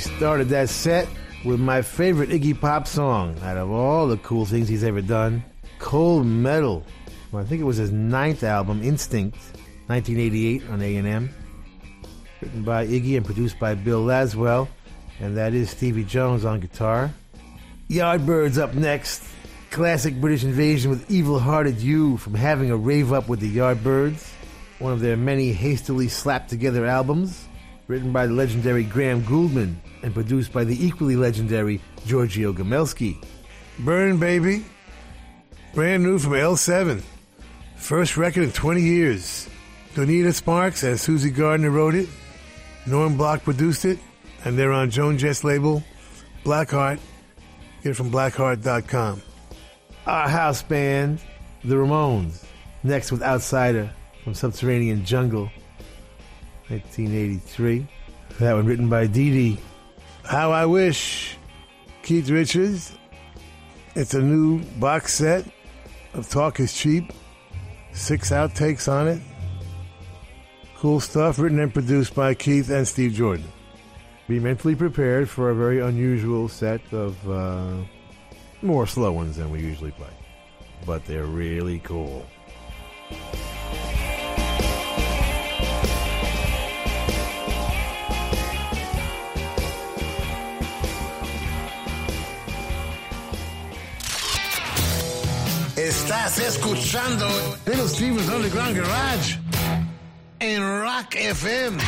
Started 0.02 0.50
that 0.50 0.70
set 0.70 1.08
with 1.46 1.60
my 1.60 1.82
favorite 1.82 2.30
Iggy 2.30 2.60
Pop 2.60 2.88
song 2.88 3.38
out 3.44 3.58
of 3.58 3.70
all 3.72 4.08
the 4.08 4.18
cool 4.18 4.46
things 4.46 4.68
he's 4.68 4.84
ever 4.84 5.02
done 5.02 5.44
Cold 5.80 6.26
Metal. 6.26 6.84
Well, 7.32 7.44
I 7.44 7.46
think 7.46 7.62
it 7.62 7.66
was 7.66 7.78
his 7.78 7.92
ninth 7.92 8.44
album, 8.44 8.84
Instinct, 8.84 9.38
1988 9.88 10.70
on 10.70 10.82
A&M. 10.82 11.30
Written 12.42 12.64
by 12.64 12.88
Iggy 12.88 13.16
and 13.16 13.26
produced 13.26 13.60
by 13.60 13.76
Bill 13.76 14.04
Laswell, 14.04 14.68
and 15.20 15.38
that 15.38 15.54
is 15.54 15.70
Stevie 15.70 16.04
Jones 16.04 16.46
on 16.46 16.60
guitar. 16.60 17.12
Yardbirds 17.90 18.58
up 18.58 18.74
next. 18.74 19.24
Classic 19.70 20.20
British 20.20 20.44
invasion 20.44 20.90
with 20.90 21.10
Evil 21.10 21.40
Hearted 21.40 21.80
You 21.80 22.18
from 22.18 22.34
having 22.34 22.72
a 22.72 22.76
rave 22.76 23.14
up 23.14 23.30
with 23.30 23.40
the 23.40 23.56
Yardbirds. 23.56 24.30
One 24.80 24.94
of 24.94 25.00
their 25.00 25.16
many 25.16 25.54
hastily 25.54 26.08
slapped 26.08 26.50
together 26.50 26.86
albums. 26.86 27.46
Written 27.88 28.12
by 28.12 28.28
the 28.28 28.34
legendary 28.34 28.84
Graham 28.84 29.22
Gouldman 29.22 29.76
and 30.04 30.14
produced 30.14 30.52
by 30.52 30.64
the 30.64 30.86
equally 30.86 31.16
legendary 31.16 31.82
Giorgio 32.06 32.54
Gomelsky. 32.54 33.24
Burn 33.80 34.20
Baby. 34.20 34.66
Brand 35.74 36.04
new 36.04 36.20
from 36.20 36.34
L7. 36.34 37.02
First 37.78 38.18
record 38.18 38.44
in 38.44 38.52
20 38.52 38.82
years. 38.82 39.50
Donita 39.96 40.34
Sparks 40.34 40.84
and 40.84 40.96
Suzi 40.96 41.36
Gardner 41.36 41.70
wrote 41.70 41.96
it. 41.96 42.10
Norm 42.86 43.18
Block 43.18 43.44
produced 43.44 43.86
it. 43.86 44.00
And 44.44 44.58
they're 44.58 44.72
on 44.72 44.90
Joan 44.90 45.18
Jett's 45.18 45.44
label. 45.44 45.84
Blackheart. 46.44 47.00
Get 47.84 47.92
it 47.92 47.94
from 47.96 48.12
blackheart.com. 48.12 49.22
Our 50.06 50.30
house 50.30 50.62
band, 50.64 51.20
The 51.64 51.76
Ramones. 51.76 52.44
Next 52.84 53.12
with 53.12 53.22
Outsider 53.22 53.92
from 54.24 54.34
Subterranean 54.34 55.06
Jungle, 55.06 55.52
1983. 56.70 57.88
That 58.40 58.54
one 58.56 58.66
written 58.66 58.90
by 58.90 59.06
Dee 59.06 59.32
Dee. 59.32 59.60
How 60.32 60.54
I 60.54 60.66
Wish. 60.66 61.36
Keith 62.04 62.30
Richards. 62.30 62.98
It's 63.96 64.14
a 64.14 64.22
new 64.22 64.64
box 64.80 65.16
set 65.16 65.44
of 66.14 66.30
Talk 66.30 66.62
is 66.62 66.72
Cheap. 66.72 67.12
Six 67.92 68.32
outtakes 68.32 68.90
on 68.90 69.10
it. 69.10 69.22
Cool 70.78 71.02
stuff, 71.02 71.38
written 71.38 71.60
and 71.60 71.74
produced 71.74 72.16
by 72.16 72.34
Keith 72.34 72.70
and 72.70 72.88
Steve 72.88 73.12
Jordan. 73.12 73.44
Be 74.30 74.40
mentally 74.40 74.74
prepared 74.74 75.30
for 75.30 75.50
a 75.50 75.54
very 75.54 75.82
unusual 75.82 76.48
set 76.48 76.80
of 76.94 77.30
uh, 77.30 77.76
more 78.62 78.88
slow 78.88 79.12
ones 79.12 79.36
than 79.36 79.52
we 79.52 79.60
usually 79.60 79.92
play. 79.92 80.14
But 80.86 81.04
they're 81.04 81.26
really 81.26 81.80
cool. 81.80 82.26
Estás 95.82 96.38
escuchando 96.38 97.28
Little 97.66 97.88
Steven's 97.88 98.30
Underground 98.30 98.78
Garage 98.78 99.40
en 100.40 100.62
Rock 100.62 101.16
FM. 101.16 101.84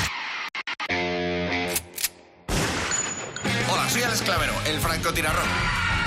Hola, 3.71 3.89
soy 3.91 4.01
Alex 4.01 4.23
Clavero, 4.23 4.53
el 4.65 4.79
francotirador. 4.79 5.43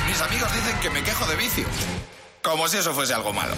Mis 0.09 0.21
amigos 0.21 0.53
dicen 0.53 0.77
que 0.81 0.91
me 0.91 1.05
quejo 1.05 1.27
de 1.27 1.37
vicio. 1.37 1.65
Como 2.43 2.67
si 2.67 2.79
eso 2.79 2.93
fuese 2.93 3.15
algo 3.15 3.33
malo. 3.33 3.55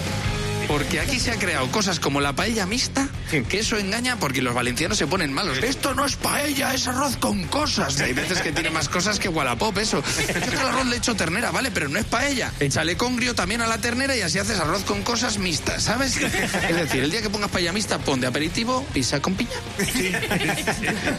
Porque 0.68 1.00
aquí 1.00 1.18
se 1.18 1.32
han 1.32 1.38
creado 1.38 1.66
cosas 1.72 1.98
como 1.98 2.20
la 2.20 2.34
paella 2.34 2.66
mixta, 2.66 3.08
que 3.48 3.58
eso 3.58 3.78
engaña 3.78 4.18
porque 4.18 4.42
los 4.42 4.54
valencianos 4.54 4.98
se 4.98 5.06
ponen 5.06 5.32
malos. 5.32 5.58
Esto 5.58 5.94
no 5.94 6.04
es 6.04 6.16
paella, 6.16 6.74
es 6.74 6.86
arroz 6.86 7.16
con 7.16 7.44
cosas. 7.44 7.98
Hay 8.00 8.12
veces 8.12 8.42
que 8.42 8.52
tiene 8.52 8.68
más 8.68 8.90
cosas 8.90 9.18
que 9.18 9.30
Wallapop, 9.30 9.76
eso. 9.78 10.02
Es 10.18 10.26
que 10.26 10.54
el 10.54 10.58
arroz 10.58 10.86
le 10.86 10.96
echo 10.96 11.16
ternera, 11.16 11.50
¿vale? 11.50 11.70
Pero 11.70 11.88
no 11.88 11.98
es 11.98 12.04
paella. 12.04 12.52
Échale 12.60 12.98
congrio 12.98 13.34
también 13.34 13.62
a 13.62 13.66
la 13.66 13.78
ternera 13.78 14.14
y 14.14 14.20
así 14.20 14.38
haces 14.38 14.60
arroz 14.60 14.84
con 14.84 15.02
cosas 15.02 15.38
mixtas, 15.38 15.84
¿sabes? 15.84 16.16
Es 16.18 16.76
decir, 16.76 17.02
el 17.02 17.10
día 17.10 17.22
que 17.22 17.30
pongas 17.30 17.50
paella 17.50 17.72
mixta, 17.72 17.98
pon 17.98 18.20
de 18.20 18.26
aperitivo 18.26 18.84
pizza 18.92 19.20
con 19.20 19.34
piña. 19.34 19.50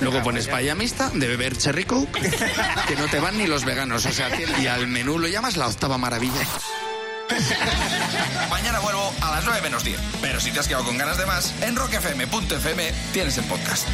Luego 0.02 0.22
pones 0.22 0.48
paella 0.48 0.76
mixta 0.76 1.10
de 1.10 1.28
beber 1.28 1.58
cherry 1.58 1.86
coke, 1.86 2.22
que 2.88 2.96
no 2.96 3.08
te 3.08 3.20
van 3.20 3.38
ni 3.38 3.48
los 3.48 3.66
veganos. 3.66 4.06
O 4.06 4.12
sea, 4.12 4.30
y 4.62 4.68
al 4.68 4.88
menú 4.88 5.18
lo 5.18 5.28
llamas 5.28 5.58
la 5.58 5.68
octava 5.68 5.98
maravilla. 5.98 6.46
Mañana 8.50 8.80
vuelvo 8.80 9.14
a 9.22 9.32
las 9.32 9.46
9 9.46 9.62
menos 9.62 9.84
10. 9.84 10.00
Pero 10.22 10.40
si 10.40 10.52
te 10.52 10.60
has 10.60 10.68
quedado 10.68 10.86
con 10.86 10.98
ganas 10.98 11.18
de 11.18 11.26
más, 11.26 11.54
en 11.62 11.76
rockfm.fm 11.76 12.92
tienes 13.14 13.38
el 13.38 13.46
podcast. 13.46 13.88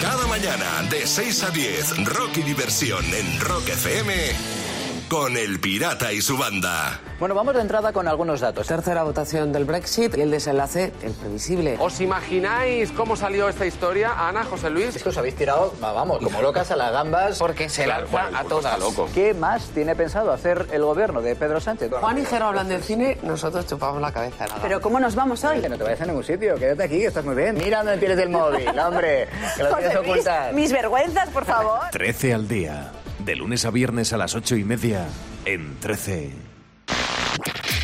Cada 0.00 0.26
mañana 0.26 0.82
de 0.90 1.06
6 1.06 1.42
a 1.44 1.50
10, 1.50 2.04
rock 2.04 2.38
y 2.38 2.42
diversión 2.42 3.04
en 3.14 3.40
Rock 3.40 3.68
FM 3.68 4.65
con 5.08 5.36
El 5.36 5.60
Pirata 5.60 6.12
y 6.12 6.20
su 6.20 6.36
banda. 6.36 7.00
Bueno, 7.20 7.34
vamos 7.34 7.54
de 7.54 7.60
entrada 7.60 7.92
con 7.92 8.08
algunos 8.08 8.40
datos. 8.40 8.66
Tercera 8.66 9.04
votación 9.04 9.52
del 9.52 9.64
Brexit 9.64 10.16
y 10.18 10.20
el 10.22 10.30
desenlace, 10.30 10.92
el 11.02 11.12
previsible. 11.12 11.76
¿Os 11.78 12.00
imagináis 12.00 12.90
cómo 12.92 13.14
salió 13.16 13.48
esta 13.48 13.64
historia, 13.66 14.12
Ana, 14.28 14.44
José 14.44 14.68
Luis? 14.68 14.96
Es 14.96 15.02
que 15.02 15.08
os 15.10 15.16
habéis 15.16 15.36
tirado, 15.36 15.72
va, 15.82 15.92
vamos, 15.92 16.18
como 16.22 16.42
locas 16.42 16.70
a 16.72 16.76
las 16.76 16.92
gambas 16.92 17.38
porque 17.38 17.68
se 17.68 17.84
Claro, 17.84 18.02
lanza 18.02 18.22
bueno, 18.22 18.38
a 18.38 18.40
el 18.42 18.48
todas. 18.48 18.78
loco. 18.78 19.08
¿Qué 19.14 19.32
más 19.32 19.68
tiene 19.68 19.94
pensado 19.94 20.32
hacer 20.32 20.66
el 20.72 20.82
gobierno 20.82 21.22
de 21.22 21.36
Pedro 21.36 21.60
Sánchez? 21.60 21.90
Juan 21.92 22.18
y 22.18 22.24
Jero 22.24 22.46
hablan 22.46 22.68
del 22.68 22.82
cine, 22.82 23.16
nosotros 23.22 23.66
chupamos 23.66 24.00
la 24.02 24.12
cabeza. 24.12 24.44
de 24.44 24.50
la 24.50 24.56
Pero 24.56 24.80
¿cómo 24.80 24.98
nos 25.00 25.14
vamos 25.14 25.42
hoy? 25.44 25.60
Que 25.60 25.68
no 25.68 25.78
te 25.78 25.84
vayas 25.84 26.00
a 26.00 26.06
ningún 26.06 26.24
sitio, 26.24 26.56
quédate 26.56 26.82
aquí, 26.82 26.98
que 26.98 27.06
estás 27.06 27.24
muy 27.24 27.36
bien. 27.36 27.54
Mira 27.56 27.78
dónde 27.78 27.98
tienes 27.98 28.18
el 28.18 28.28
móvil, 28.28 28.68
hombre, 28.78 29.28
que 29.56 29.62
lo 29.62 29.74
tienes 29.76 30.06
Luis, 30.06 30.24
mis 30.52 30.72
vergüenzas, 30.72 31.28
por 31.30 31.44
favor. 31.44 31.80
13 31.92 32.34
al 32.34 32.48
día. 32.48 32.90
De 33.26 33.34
lunes 33.34 33.64
a 33.64 33.72
viernes 33.72 34.12
a 34.12 34.18
las 34.18 34.36
8 34.36 34.54
y 34.54 34.62
media 34.62 35.08
en 35.44 35.80
13. 35.80 36.30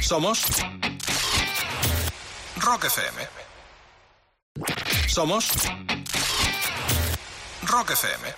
Somos 0.01 0.45
Rock 2.61 2.85
FM. 2.85 3.23
Somos 5.09 5.51
Rock 7.67 7.91
FM. 7.91 8.29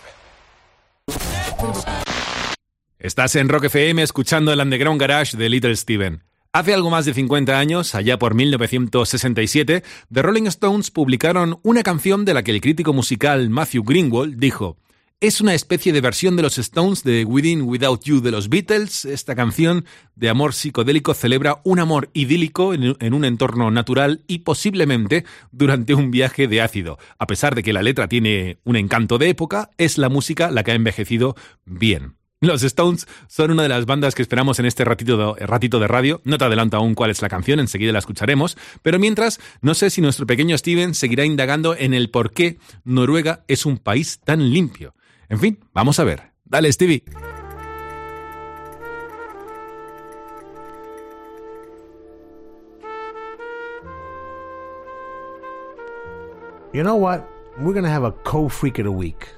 Estás 2.98 3.36
en 3.36 3.50
Rock 3.50 3.64
FM 3.64 4.02
escuchando 4.02 4.54
el 4.54 4.60
Underground 4.60 4.98
Garage 4.98 5.36
de 5.36 5.50
Little 5.50 5.76
Steven. 5.76 6.22
Hace 6.54 6.72
algo 6.72 6.88
más 6.88 7.04
de 7.04 7.12
50 7.12 7.58
años, 7.58 7.94
allá 7.94 8.18
por 8.18 8.32
1967, 8.32 9.82
The 10.10 10.22
Rolling 10.22 10.46
Stones 10.46 10.90
publicaron 10.90 11.60
una 11.64 11.82
canción 11.82 12.24
de 12.24 12.32
la 12.32 12.42
que 12.42 12.52
el 12.52 12.62
crítico 12.62 12.94
musical 12.94 13.50
Matthew 13.50 13.84
Greenwald 13.84 14.38
dijo 14.38 14.78
es 15.26 15.40
una 15.40 15.54
especie 15.54 15.94
de 15.94 16.02
versión 16.02 16.36
de 16.36 16.42
los 16.42 16.58
Stones 16.58 17.02
de 17.02 17.24
Within 17.24 17.62
Without 17.62 18.04
You 18.04 18.20
de 18.20 18.30
los 18.30 18.50
Beatles. 18.50 19.06
Esta 19.06 19.34
canción 19.34 19.86
de 20.16 20.28
amor 20.28 20.52
psicodélico 20.52 21.14
celebra 21.14 21.62
un 21.64 21.78
amor 21.78 22.10
idílico 22.12 22.74
en 22.74 23.14
un 23.14 23.24
entorno 23.24 23.70
natural 23.70 24.22
y 24.26 24.40
posiblemente 24.40 25.24
durante 25.50 25.94
un 25.94 26.10
viaje 26.10 26.46
de 26.46 26.60
ácido. 26.60 26.98
A 27.18 27.26
pesar 27.26 27.54
de 27.54 27.62
que 27.62 27.72
la 27.72 27.82
letra 27.82 28.06
tiene 28.06 28.58
un 28.64 28.76
encanto 28.76 29.16
de 29.16 29.30
época, 29.30 29.70
es 29.78 29.96
la 29.96 30.10
música 30.10 30.50
la 30.50 30.62
que 30.62 30.72
ha 30.72 30.74
envejecido 30.74 31.36
bien. 31.64 32.16
Los 32.42 32.62
Stones 32.62 33.06
son 33.26 33.52
una 33.52 33.62
de 33.62 33.70
las 33.70 33.86
bandas 33.86 34.14
que 34.14 34.20
esperamos 34.20 34.58
en 34.58 34.66
este 34.66 34.84
ratito 34.84 35.16
de, 35.16 35.46
ratito 35.46 35.80
de 35.80 35.88
radio. 35.88 36.20
No 36.24 36.36
te 36.36 36.44
adelanto 36.44 36.76
aún 36.76 36.94
cuál 36.94 37.10
es 37.10 37.22
la 37.22 37.30
canción, 37.30 37.60
enseguida 37.60 37.92
la 37.92 38.00
escucharemos. 38.00 38.58
Pero 38.82 38.98
mientras, 38.98 39.40
no 39.62 39.72
sé 39.72 39.88
si 39.88 40.02
nuestro 40.02 40.26
pequeño 40.26 40.58
Steven 40.58 40.92
seguirá 40.92 41.24
indagando 41.24 41.74
en 41.74 41.94
el 41.94 42.10
por 42.10 42.32
qué 42.32 42.58
Noruega 42.84 43.44
es 43.48 43.64
un 43.64 43.78
país 43.78 44.20
tan 44.22 44.50
limpio. 44.50 44.94
En 45.30 45.38
fin, 45.38 45.58
vamos 45.74 45.98
a 45.98 46.04
ver. 46.04 46.20
Dale, 46.44 46.72
Stevie. 46.72 47.02
You 56.72 56.82
know 56.82 56.96
what? 56.96 57.28
We're 57.58 57.72
going 57.72 57.84
to 57.84 57.90
have 57.90 58.02
a 58.02 58.10
co 58.10 58.48
freak 58.48 58.78
of 58.78 58.84
the 58.84 58.92
week. 58.92 59.28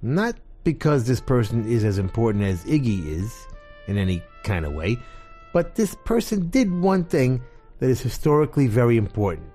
Not 0.00 0.36
because 0.62 1.04
this 1.04 1.20
person 1.20 1.68
is 1.68 1.84
as 1.84 1.98
important 1.98 2.44
as 2.44 2.64
Iggy 2.64 3.04
is 3.06 3.46
in 3.88 3.98
any 3.98 4.22
kind 4.44 4.64
of 4.64 4.74
way, 4.74 4.96
but 5.52 5.74
this 5.74 5.96
person 6.04 6.48
did 6.50 6.70
one 6.70 7.04
thing 7.04 7.42
that 7.80 7.90
is 7.90 8.00
historically 8.00 8.68
very 8.68 8.96
important. 8.96 9.48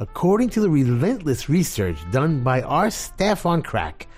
According 0.00 0.50
to 0.50 0.60
the 0.60 0.68
relentless 0.68 1.48
research 1.48 1.98
done 2.10 2.42
by 2.42 2.62
our 2.62 2.90
staff 2.90 3.46
on 3.46 3.62
crack, 3.62 4.08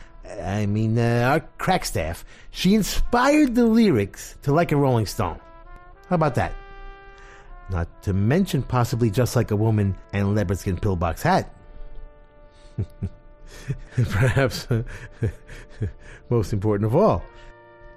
I 0.43 0.67
mean, 0.67 0.99
uh, 0.99 1.29
our 1.31 1.41
crack 1.59 1.85
staff, 1.85 2.25
she 2.51 2.75
inspired 2.75 3.55
the 3.55 3.67
lyrics 3.67 4.37
to 4.43 4.53
Like 4.53 4.73
a 4.73 4.77
Rolling 4.77 5.07
Stone. 5.07 5.41
How 6.09 6.17
about 6.17 6.35
that? 6.37 6.53
Not 7.71 8.03
to 8.03 8.13
mention 8.13 8.63
possibly 8.63 9.11
Just 9.11 9.37
Like 9.37 9.51
a 9.51 9.57
Woman 9.57 9.97
and 10.13 10.35
Leopard 10.35 10.59
Skin 10.59 10.77
Pillbox 10.77 11.23
Hat. 11.23 11.55
Perhaps 13.95 14.69
most 16.31 16.53
important 16.53 16.87
of 16.87 16.97
all. 16.97 17.23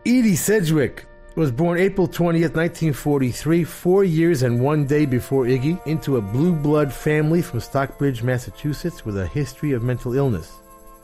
Edie 0.05 0.35
Sedgwick 0.35 1.05
was 1.35 1.51
born 1.51 1.77
April 1.77 2.07
20th, 2.07 2.55
1943, 2.55 3.63
four 3.63 4.03
years 4.03 4.43
and 4.43 4.59
one 4.61 4.85
day 4.85 5.05
before 5.05 5.45
Iggy, 5.45 5.85
into 5.87 6.17
a 6.17 6.21
blue 6.21 6.53
blood 6.53 6.91
family 6.91 7.41
from 7.41 7.59
Stockbridge, 7.59 8.23
Massachusetts, 8.23 9.05
with 9.05 9.17
a 9.17 9.27
history 9.27 9.71
of 9.71 9.83
mental 9.83 10.13
illness. 10.13 10.60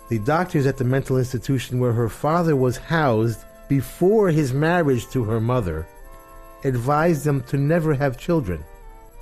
The 0.10 0.20
doctors 0.20 0.66
at 0.66 0.78
the 0.78 0.84
mental 0.84 1.18
institution 1.18 1.80
where 1.80 1.94
her 1.94 2.10
father 2.10 2.56
was 2.56 2.78
housed 2.78 3.44
before 3.68 4.30
his 4.30 4.54
marriage 4.54 5.10
to 5.10 5.24
her 5.26 5.42
mother 5.42 5.88
advised 6.64 7.24
them 7.24 7.42
to 7.42 7.58
never 7.58 7.94
have 7.94 8.18
children. 8.18 8.64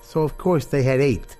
So, 0.02 0.22
of 0.22 0.38
course, 0.38 0.66
they 0.66 0.84
had 0.84 1.02
eight. 1.02 1.36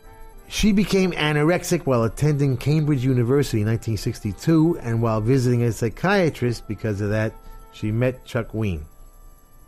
She 0.48 0.72
became 0.72 1.12
anorexic 1.14 1.86
while 1.86 2.04
attending 2.04 2.58
Cambridge 2.58 3.04
University 3.04 3.62
in 3.62 3.68
1962, 3.68 4.80
and 4.82 5.02
while 5.02 5.22
visiting 5.22 5.64
a 5.64 5.72
psychiatrist 5.72 6.68
because 6.68 7.02
of 7.02 7.10
that, 7.10 7.34
she 7.72 7.92
met 7.92 8.26
Chuck 8.26 8.54
Wein. 8.54 8.86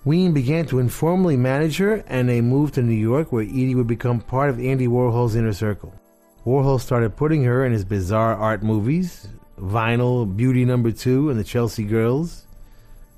Wein 0.05 0.33
began 0.33 0.65
to 0.67 0.79
informally 0.79 1.35
manage 1.35 1.77
her, 1.77 2.03
and 2.07 2.29
they 2.29 2.41
moved 2.41 2.75
to 2.75 2.81
New 2.81 2.93
York, 2.93 3.31
where 3.31 3.43
Edie 3.43 3.75
would 3.75 3.87
become 3.87 4.21
part 4.21 4.49
of 4.49 4.59
Andy 4.59 4.87
Warhol's 4.87 5.35
inner 5.35 5.53
circle. 5.53 5.93
Warhol 6.45 6.79
started 6.79 7.17
putting 7.17 7.43
her 7.43 7.65
in 7.65 7.73
his 7.73 7.83
bizarre 7.83 8.35
art 8.35 8.63
movies, 8.63 9.27
Vinyl, 9.59 10.35
Beauty 10.35 10.65
Number 10.65 10.91
Two, 10.91 11.29
and 11.29 11.39
The 11.39 11.43
Chelsea 11.43 11.83
Girls, 11.83 12.45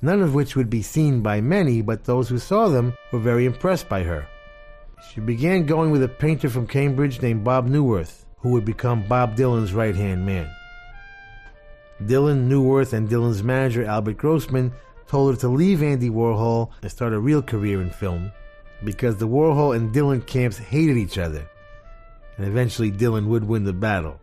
none 0.01 0.21
of 0.21 0.33
which 0.33 0.55
would 0.55 0.69
be 0.69 0.81
seen 0.81 1.21
by 1.21 1.41
many, 1.41 1.81
but 1.81 2.05
those 2.05 2.29
who 2.29 2.39
saw 2.39 2.69
them 2.69 2.93
were 3.11 3.19
very 3.19 3.45
impressed 3.45 3.89
by 3.89 4.03
her. 4.03 4.27
She 5.11 5.19
began 5.21 5.65
going 5.65 5.91
with 5.91 6.03
a 6.03 6.07
painter 6.07 6.49
from 6.49 6.67
Cambridge 6.67 7.21
named 7.21 7.43
Bob 7.43 7.67
Neuwirth, 7.67 8.25
who 8.37 8.51
would 8.51 8.65
become 8.65 9.07
Bob 9.07 9.35
Dylan's 9.35 9.73
right 9.73 9.95
hand 9.95 10.25
man. 10.25 10.49
Dylan, 12.03 12.47
Neuwirth, 12.47 12.93
and 12.93 13.09
Dylan's 13.09 13.43
manager 13.43 13.83
Albert 13.83 14.17
Grossman 14.17 14.71
told 15.07 15.35
her 15.35 15.41
to 15.41 15.49
leave 15.49 15.83
Andy 15.83 16.09
Warhol 16.09 16.69
and 16.81 16.89
start 16.89 17.13
a 17.13 17.19
real 17.19 17.41
career 17.41 17.81
in 17.81 17.89
film 17.89 18.31
because 18.83 19.17
the 19.17 19.27
Warhol 19.27 19.75
and 19.75 19.93
Dylan 19.93 20.25
camps 20.25 20.57
hated 20.57 20.97
each 20.97 21.17
other, 21.17 21.45
and 22.37 22.47
eventually 22.47 22.91
Dylan 22.91 23.27
would 23.27 23.43
win 23.43 23.65
the 23.65 23.73
battle. 23.73 24.21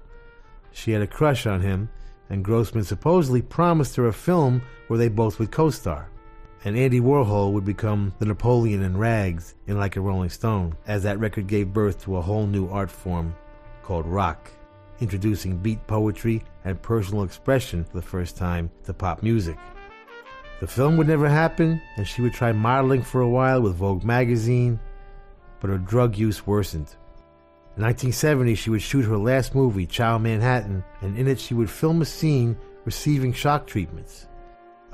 She 0.73 0.93
had 0.93 1.03
a 1.03 1.07
crush 1.07 1.47
on 1.47 1.61
him, 1.61 1.91
and 2.31 2.45
Grossman 2.45 2.85
supposedly 2.85 3.43
promised 3.43 3.97
her 3.97 4.09
a 4.09 4.12
film 4.12 4.62
where 4.89 4.99
they 4.99 5.09
both 5.09 5.39
would 5.39 5.51
co 5.51 5.70
star. 5.70 6.09
And 6.64 6.77
Andy 6.77 7.01
Warhol 7.01 7.53
would 7.53 7.64
become 7.64 8.12
the 8.18 8.27
Napoleon 8.27 8.83
in 8.83 8.97
rags 8.97 9.55
in 9.66 9.79
Like 9.79 9.97
a 9.97 10.01
Rolling 10.01 10.31
Stone, 10.31 10.77
as 10.87 11.03
that 11.05 11.20
record 11.20 11.47
gave 11.47 11.72
birth 11.72 12.03
to 12.03 12.16
a 12.16 12.22
whole 12.22 12.47
new 12.47 12.68
art 12.68 12.91
form 12.91 13.35
called 13.83 14.07
rock, 14.07 14.51
introducing 15.01 15.59
beat 15.59 15.87
poetry 15.87 16.43
and 16.64 16.83
personal 16.83 17.22
expression 17.22 17.85
for 17.85 17.97
the 17.97 18.03
first 18.03 18.37
time 18.37 18.70
to 18.85 18.93
pop 18.93 19.22
music. 19.22 19.57
The 20.59 20.66
film 20.66 20.97
would 20.97 21.07
never 21.07 21.29
happen, 21.29 21.81
and 21.97 22.09
she 22.09 22.22
would 22.22 22.33
try 22.33 22.51
modeling 22.51 23.03
for 23.03 23.20
a 23.20 23.29
while 23.29 23.61
with 23.61 23.77
Vogue 23.77 24.05
magazine, 24.05 24.81
but 25.61 25.70
her 25.70 25.79
drug 25.79 26.16
use 26.16 26.47
worsened. 26.47 26.97
In 27.77 27.83
1970, 27.83 28.55
she 28.55 28.70
would 28.70 28.81
shoot 28.81 29.05
her 29.05 29.18
last 29.18 29.55
movie, 29.55 29.85
Ciao 29.85 30.16
Manhattan, 30.16 30.83
and 31.03 31.14
in 31.18 31.29
it 31.29 31.39
she 31.39 31.53
would 31.53 31.68
film 31.68 32.01
a 32.01 32.07
scene 32.07 32.57
receiving 32.87 33.35
shock 33.35 33.66
treatments. 33.66 34.29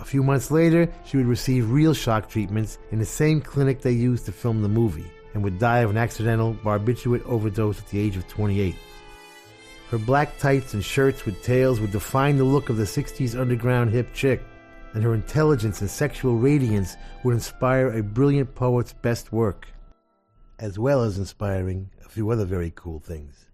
A 0.01 0.05
few 0.05 0.25
months 0.25 0.51
later, 0.51 0.93
she 1.05 1.17
would 1.17 1.27
receive 1.27 1.71
real 1.71 1.95
shock 1.95 2.29
treatments 2.29 2.81
in 2.91 2.99
the 2.99 3.05
same 3.05 3.41
clinic 3.41 3.81
they 3.81 3.93
used 3.93 4.27
to 4.27 4.33
film 4.33 4.63
the 4.63 4.69
movie, 4.69 5.09
and 5.33 5.45
would 5.45 5.61
die 5.61 5.79
of 5.79 5.91
an 5.91 5.97
accidental 5.97 6.55
barbiturate 6.55 7.25
overdose 7.27 7.79
at 7.79 7.87
the 7.87 8.01
age 8.01 8.17
of 8.17 8.27
28. 8.27 8.75
Her 9.89 9.99
black 9.99 10.37
tights 10.39 10.75
and 10.75 10.85
shirts 10.85 11.25
with 11.25 11.41
tails 11.45 11.79
would 11.79 11.93
define 11.93 12.37
the 12.37 12.43
look 12.43 12.69
of 12.69 12.79
the 12.79 12.83
60s 12.83 13.39
underground 13.39 13.93
hip 13.93 14.13
chick, 14.13 14.43
and 14.95 15.05
her 15.05 15.15
intelligence 15.15 15.83
and 15.83 15.89
sexual 15.89 16.35
radiance 16.35 16.97
would 17.23 17.35
inspire 17.35 17.93
a 17.93 18.03
brilliant 18.03 18.53
poet's 18.57 18.93
best 18.93 19.31
work, 19.31 19.69
as 20.59 20.81
well 20.81 21.03
as 21.03 21.19
inspiring 21.19 21.89
few 22.13 22.29
other 22.29 22.45
very 22.45 22.71
cool 22.77 23.01
things. 23.01 23.47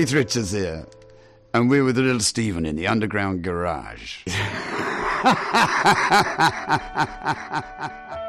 Keith 0.00 0.14
Richards 0.14 0.52
here, 0.52 0.86
and 1.52 1.68
we're 1.68 1.84
with 1.84 1.98
Little 1.98 2.20
Steven 2.20 2.64
in 2.64 2.74
the 2.74 2.86
underground 2.86 3.42
garage. 3.42 4.24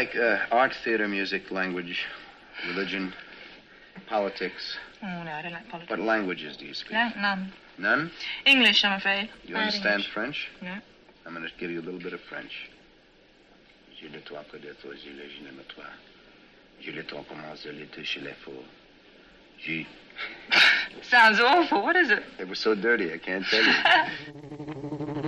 like 0.00 0.16
uh, 0.16 0.38
art, 0.50 0.72
theater, 0.82 1.06
music, 1.06 1.50
language, 1.50 2.06
religion, 2.68 3.12
politics? 4.08 4.78
Oh, 5.02 5.22
no, 5.24 5.30
I 5.30 5.42
don't 5.42 5.52
like 5.52 5.68
politics. 5.68 5.90
What 5.90 6.00
languages 6.00 6.56
do 6.56 6.64
you 6.64 6.72
speak? 6.72 6.92
No, 6.92 7.10
none. 7.18 7.52
None? 7.78 8.10
English, 8.46 8.82
I'm 8.84 8.92
afraid. 8.92 9.28
You 9.44 9.54
Bad 9.54 9.60
understand 9.60 9.94
English. 10.00 10.12
French? 10.12 10.48
No. 10.62 10.76
I'm 11.26 11.34
going 11.34 11.46
to 11.46 11.52
give 11.58 11.70
you 11.70 11.80
a 11.80 11.86
little 11.88 12.00
bit 12.00 12.14
of 12.14 12.20
French. 12.30 12.70
Je 14.00 14.08
le 14.08 14.20
toi 14.20 14.42
près 14.48 14.58
de 14.58 14.72
toi, 14.80 14.92
je 15.04 15.10
le 15.10 15.28
je 15.28 15.44
n'aime 15.44 15.62
toi. 15.74 15.84
Je 16.80 16.90
le 16.92 17.02
toi 17.02 17.22
commence, 17.28 17.62
je 17.64 17.70
le 17.70 17.86
touche 17.86 18.16
les 18.22 18.32
faux. 18.42 18.64
Je... 19.62 19.84
Sounds 21.02 21.38
awful. 21.38 21.82
What 21.82 21.96
is 21.96 22.10
it? 22.10 22.22
It 22.38 22.48
was 22.48 22.58
so 22.58 22.74
dirty, 22.74 23.12
I 23.12 23.18
can't 23.18 23.44
tell 23.44 23.62
you. 23.62 25.16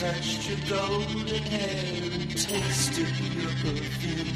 touched 0.00 0.48
your 0.48 0.58
golden 0.78 1.42
hair 1.42 2.10
and 2.14 2.30
tasted 2.30 3.12
your 3.36 3.52
perfume. 3.60 4.32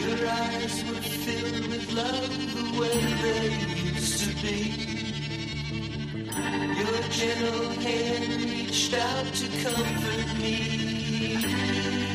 Your 0.00 0.20
eyes 0.30 0.76
were 0.88 1.04
filled 1.24 1.66
with 1.68 1.92
love 1.92 2.32
the 2.56 2.80
way 2.80 2.98
they 3.20 3.48
used 3.84 4.18
to 4.24 4.30
be. 4.40 4.58
Your 6.80 7.00
gentle 7.10 7.68
hand 7.84 8.50
reached 8.50 8.94
out 8.94 9.26
to 9.34 9.46
comfort 9.62 10.38
me. 10.38 12.09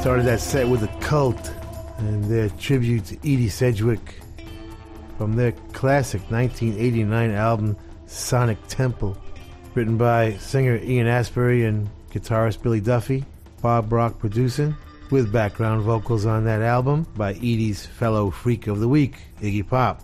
Started 0.00 0.24
that 0.24 0.40
set 0.40 0.66
with 0.66 0.82
a 0.82 0.88
cult 1.00 1.52
and 1.98 2.24
their 2.24 2.48
tribute 2.48 3.04
to 3.04 3.16
Edie 3.18 3.50
Sedgwick 3.50 4.18
from 5.18 5.36
their 5.36 5.52
classic 5.74 6.22
1989 6.30 7.30
album 7.32 7.76
Sonic 8.06 8.56
Temple, 8.66 9.14
written 9.74 9.98
by 9.98 10.32
singer 10.38 10.78
Ian 10.82 11.06
Astbury 11.06 11.68
and 11.68 11.86
guitarist 12.12 12.62
Billy 12.62 12.80
Duffy, 12.80 13.26
Bob 13.60 13.92
Rock 13.92 14.18
producing, 14.18 14.74
with 15.10 15.30
background 15.30 15.82
vocals 15.82 16.24
on 16.24 16.46
that 16.46 16.62
album 16.62 17.06
by 17.14 17.34
Edie's 17.34 17.84
fellow 17.84 18.30
freak 18.30 18.68
of 18.68 18.80
the 18.80 18.88
week, 18.88 19.18
Iggy 19.42 19.68
Pop. 19.68 20.00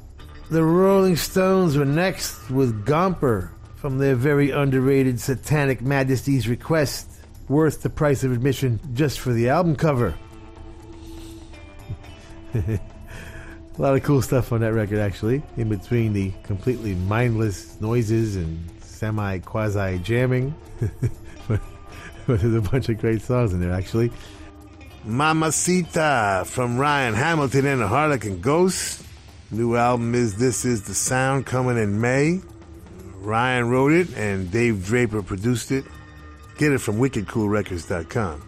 The 0.50 0.62
Rolling 0.62 1.16
Stones 1.16 1.78
were 1.78 1.86
next 1.86 2.50
with 2.50 2.84
Gomper 2.84 3.48
from 3.76 3.96
their 3.96 4.14
very 4.14 4.50
underrated 4.50 5.18
Satanic 5.18 5.80
Majesties 5.80 6.48
Request, 6.48 7.15
worth 7.48 7.82
the 7.82 7.90
price 7.90 8.24
of 8.24 8.32
admission 8.32 8.80
just 8.94 9.20
for 9.20 9.32
the 9.32 9.48
album 9.48 9.76
cover. 9.76 10.14
A 12.54 12.80
lot 13.78 13.94
of 13.94 14.02
cool 14.02 14.22
stuff 14.22 14.52
on 14.52 14.60
that 14.60 14.72
record, 14.72 14.98
actually. 14.98 15.42
In 15.56 15.68
between 15.68 16.14
the 16.14 16.32
completely 16.42 16.94
mindless 16.94 17.78
noises 17.80 18.36
and 18.36 18.58
semi 18.80 19.38
quasi 19.40 19.98
jamming. 19.98 20.54
but, 21.48 21.60
there's 22.26 22.54
a 22.54 22.62
bunch 22.62 22.88
of 22.88 22.98
great 22.98 23.20
songs 23.20 23.52
in 23.52 23.60
there, 23.60 23.72
actually. 23.72 24.10
Mamacita 25.04 26.44
from 26.46 26.78
Ryan 26.78 27.14
Hamilton 27.14 27.66
and 27.66 27.80
the 27.80 27.86
Harlequin 27.86 28.40
Ghost. 28.40 29.04
New 29.50 29.76
album 29.76 30.14
is 30.14 30.38
This 30.38 30.64
Is 30.64 30.82
the 30.84 30.94
Sound 30.94 31.46
coming 31.46 31.76
in 31.76 32.00
May. 32.00 32.40
Ryan 33.18 33.68
wrote 33.68 33.92
it 33.92 34.16
and 34.16 34.50
Dave 34.50 34.84
Draper 34.84 35.22
produced 35.22 35.70
it. 35.70 35.84
Get 36.58 36.72
it 36.72 36.78
from 36.78 36.96
wickedcoolrecords.com. 36.96 38.42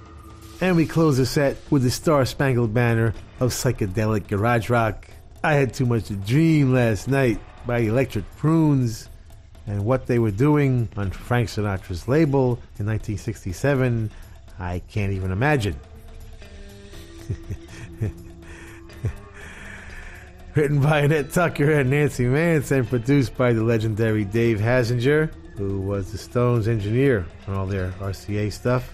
And 0.61 0.76
we 0.76 0.86
close 0.86 1.18
the 1.18 1.26
set 1.26 1.56
with 1.70 1.82
the 1.82 1.90
Star 1.90 2.24
Spangled 2.24 2.74
Banner 2.74 3.14
of 3.38 3.50
psychedelic 3.50 4.26
garage 4.26 4.70
rock. 4.70 5.06
I 5.44 5.54
had 5.54 5.72
too 5.72 5.86
much 5.86 6.06
to 6.06 6.16
dream 6.16 6.74
last 6.74 7.06
night 7.06 7.38
by 7.66 7.78
Electric 7.80 8.24
Prunes 8.36 9.09
and 9.66 9.84
what 9.84 10.06
they 10.06 10.18
were 10.18 10.30
doing 10.30 10.88
on 10.96 11.11
Frank 11.11 11.48
Sinatra's 11.48 12.09
label 12.09 12.59
in 12.78 12.86
1967. 12.86 14.11
I 14.59 14.82
can't 14.88 15.12
even 15.12 15.30
imagine. 15.30 15.76
Written 20.54 20.80
by 20.80 21.00
Annette 21.00 21.30
Tucker 21.32 21.70
and 21.70 21.92
Nancie 21.92 22.24
Mantz 22.24 22.72
and 22.72 22.88
produced 22.88 23.36
by 23.36 23.52
the 23.52 23.62
legendary 23.62 24.24
Dave 24.24 24.59
Hassinger, 24.59 25.30
who 25.59 25.80
was 25.80 26.12
the 26.12 26.18
Stones 26.18 26.68
engineer 26.68 27.26
on 27.48 27.54
all 27.54 27.66
their 27.66 27.90
RCA 27.98 28.52
stuff. 28.52 28.90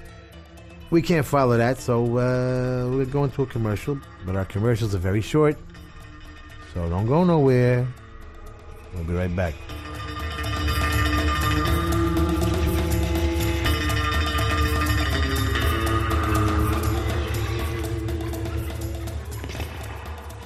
We 0.90 1.02
can't 1.02 1.26
follow 1.26 1.56
that, 1.58 1.78
so 1.78 2.02
uh, 2.04 2.88
we're 2.90 3.04
going 3.04 3.30
to 3.32 3.42
a 3.42 3.46
commercial, 3.46 3.98
but 4.24 4.34
our 4.34 4.46
commercials 4.46 4.94
are 4.94 4.98
very 4.98 5.20
short, 5.20 5.56
so 6.72 6.88
don't 6.88 7.06
go 7.06 7.22
nowhere. 7.24 7.86
We'll 8.94 9.04
be 9.04 9.12
right 9.12 9.34
back. 9.36 9.54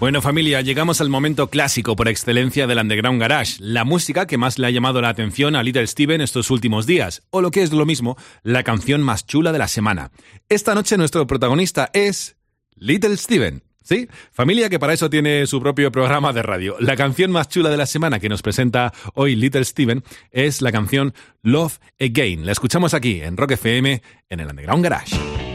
Bueno 0.00 0.22
familia, 0.22 0.60
llegamos 0.60 1.00
al 1.00 1.08
momento 1.08 1.48
clásico 1.48 1.96
por 1.96 2.06
excelencia 2.06 2.68
del 2.68 2.78
Underground 2.78 3.20
Garage, 3.20 3.56
la 3.58 3.84
música 3.84 4.28
que 4.28 4.38
más 4.38 4.56
le 4.56 4.68
ha 4.68 4.70
llamado 4.70 5.00
la 5.00 5.08
atención 5.08 5.56
a 5.56 5.64
Little 5.64 5.88
Steven 5.88 6.20
estos 6.20 6.52
últimos 6.52 6.86
días, 6.86 7.22
o 7.30 7.40
lo 7.40 7.50
que 7.50 7.62
es 7.62 7.72
lo 7.72 7.84
mismo, 7.84 8.16
la 8.44 8.62
canción 8.62 9.02
más 9.02 9.26
chula 9.26 9.50
de 9.50 9.58
la 9.58 9.66
semana. 9.66 10.12
Esta 10.48 10.76
noche 10.76 10.96
nuestro 10.96 11.26
protagonista 11.26 11.90
es 11.92 12.36
Little 12.76 13.16
Steven. 13.16 13.64
¿Sí? 13.82 14.06
Familia 14.32 14.68
que 14.68 14.78
para 14.78 14.92
eso 14.92 15.08
tiene 15.08 15.46
su 15.46 15.60
propio 15.62 15.90
programa 15.90 16.34
de 16.34 16.42
radio. 16.42 16.76
La 16.78 16.94
canción 16.94 17.32
más 17.32 17.48
chula 17.48 17.70
de 17.70 17.78
la 17.78 17.86
semana 17.86 18.20
que 18.20 18.28
nos 18.28 18.42
presenta 18.42 18.92
hoy 19.14 19.34
Little 19.34 19.64
Steven 19.64 20.04
es 20.30 20.60
la 20.60 20.70
canción 20.70 21.14
Love 21.42 21.78
Again. 21.98 22.44
La 22.44 22.52
escuchamos 22.52 22.92
aquí 22.92 23.22
en 23.22 23.38
Rock 23.38 23.52
FM 23.52 24.02
en 24.28 24.40
el 24.40 24.46
Underground 24.46 24.84
Garage. 24.84 25.47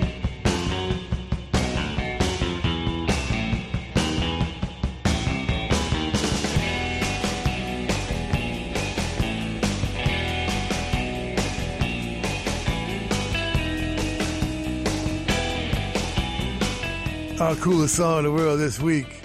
Our 17.43 17.55
coolest 17.57 17.95
song 17.95 18.19
in 18.19 18.23
the 18.23 18.31
world 18.31 18.57
this 18.57 18.79
week 18.79 19.21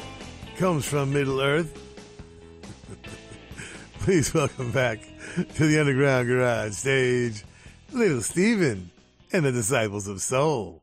comes 0.56 0.84
from 0.84 1.12
Middle 1.12 1.40
Earth. 1.40 1.72
Please 4.00 4.34
welcome 4.34 4.72
back 4.72 4.98
to 5.54 5.66
the 5.68 5.78
Underground 5.78 6.26
Garage 6.26 6.72
stage, 6.72 7.44
Little 7.92 8.20
Steven 8.20 8.90
and 9.32 9.44
the 9.44 9.52
Disciples 9.52 10.08
of 10.08 10.20
Soul. 10.20 10.82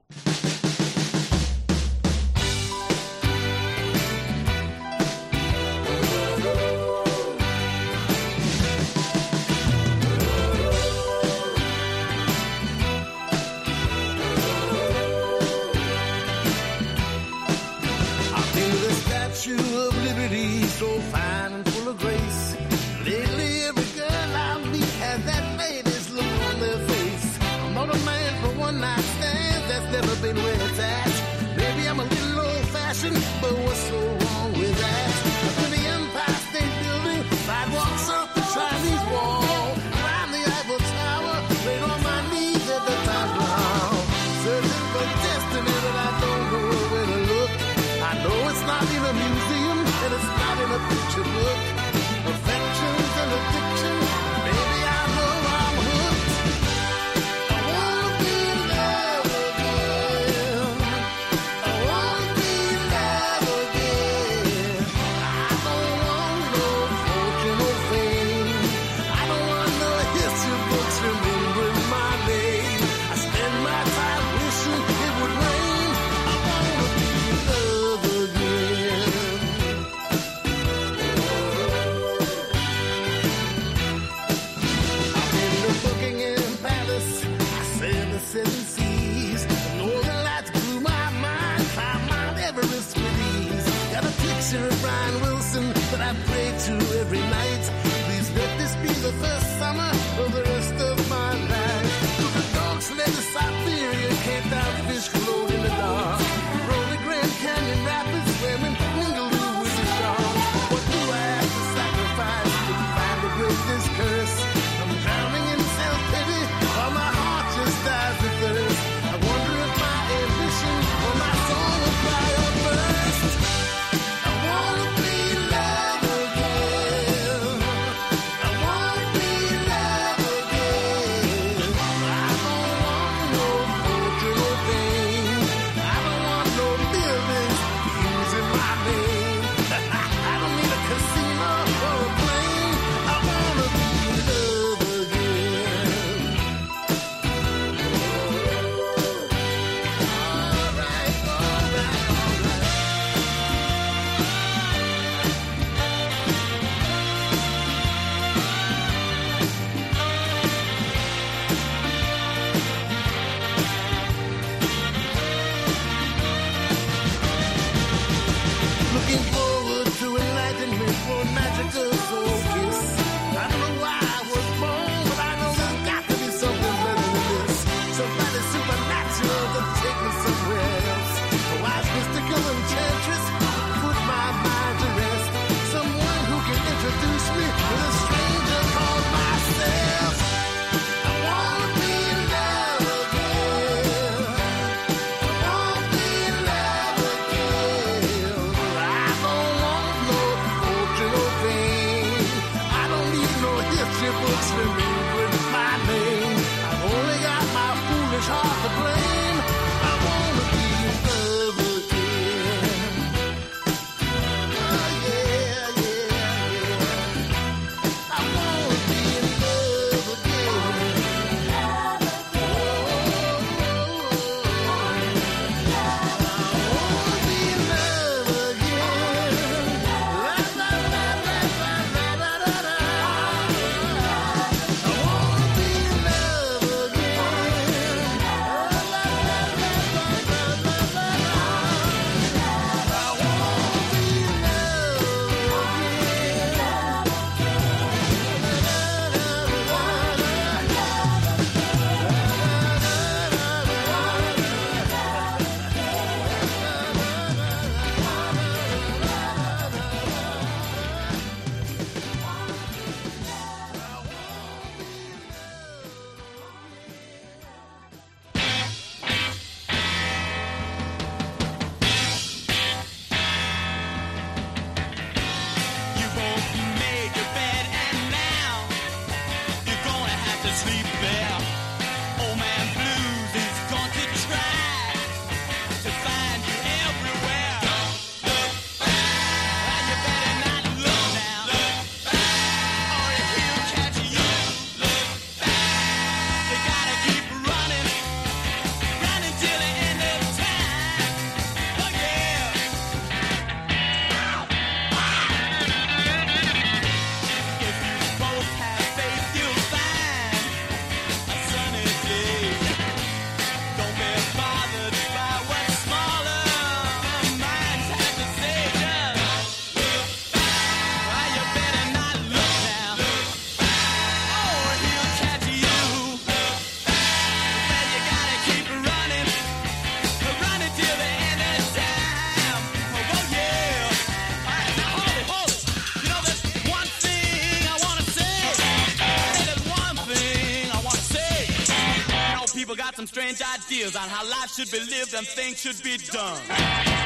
strange 343.35 343.63
ideas 343.63 343.95
on 343.95 344.07
how 344.09 344.27
life 344.29 344.53
should 344.53 344.71
be 344.71 344.79
lived 344.79 345.13
and 345.13 345.25
things 345.27 345.59
should 345.59 345.81
be 345.83 345.97
done. 345.97 346.41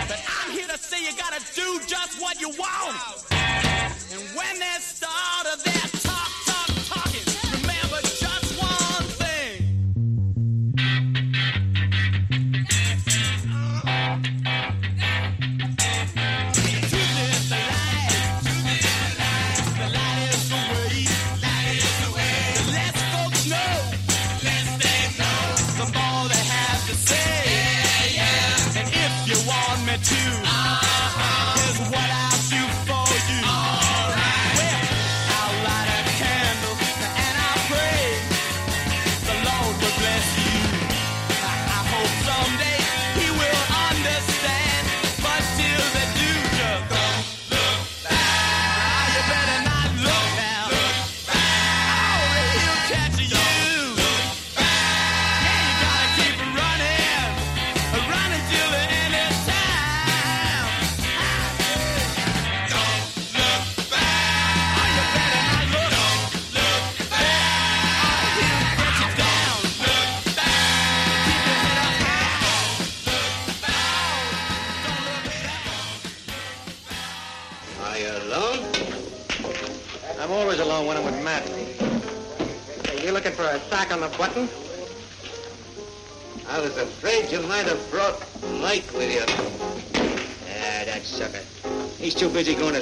But 0.08 0.20
I'm 0.28 0.52
here 0.52 0.68
to 0.68 0.78
say 0.78 1.04
you 1.04 1.18
gotta 1.18 1.42
do 1.56 1.80
just 1.88 2.22
what 2.22 2.40
you 2.40 2.50
want. 2.50 3.19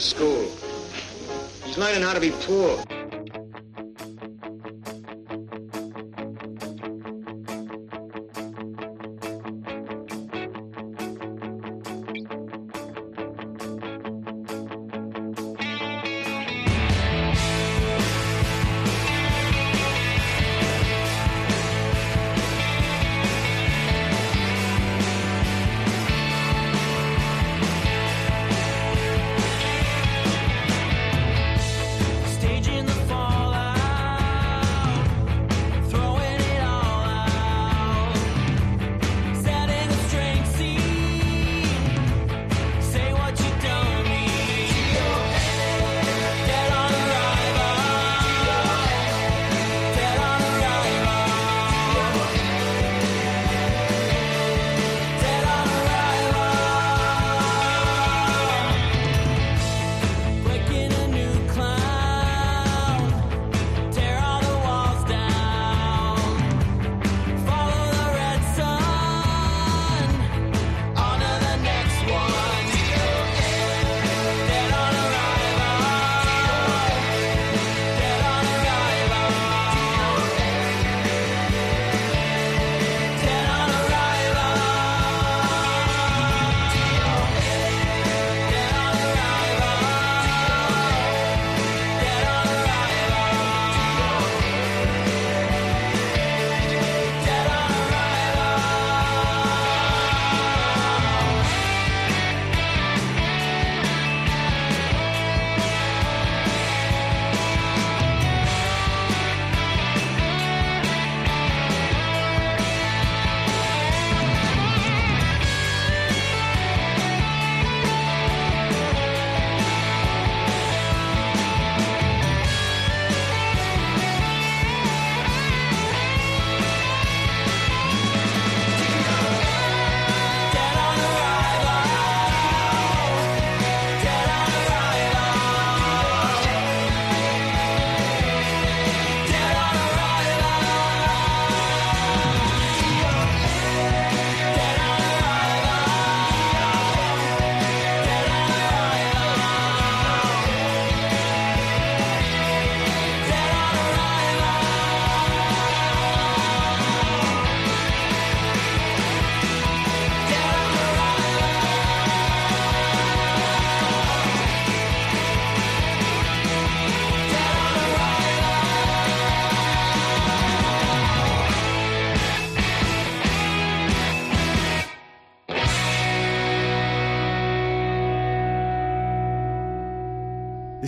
school. 0.07 0.49
He's 1.65 1.77
learning 1.77 2.01
how 2.01 2.13
to 2.13 2.21
be 2.21 2.31
poor. 2.31 2.81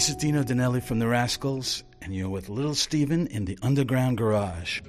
is 0.10 0.16
Dino 0.16 0.44
Danelli 0.44 0.82
from 0.82 0.98
The 0.98 1.08
Rascals, 1.08 1.84
and 2.02 2.16
you're 2.16 2.30
with 2.30 2.50
Little 2.50 2.74
Steven 2.74 3.28
in 3.28 3.46
the 3.46 3.60
Underground 3.62 4.18
Garage. 4.18 4.82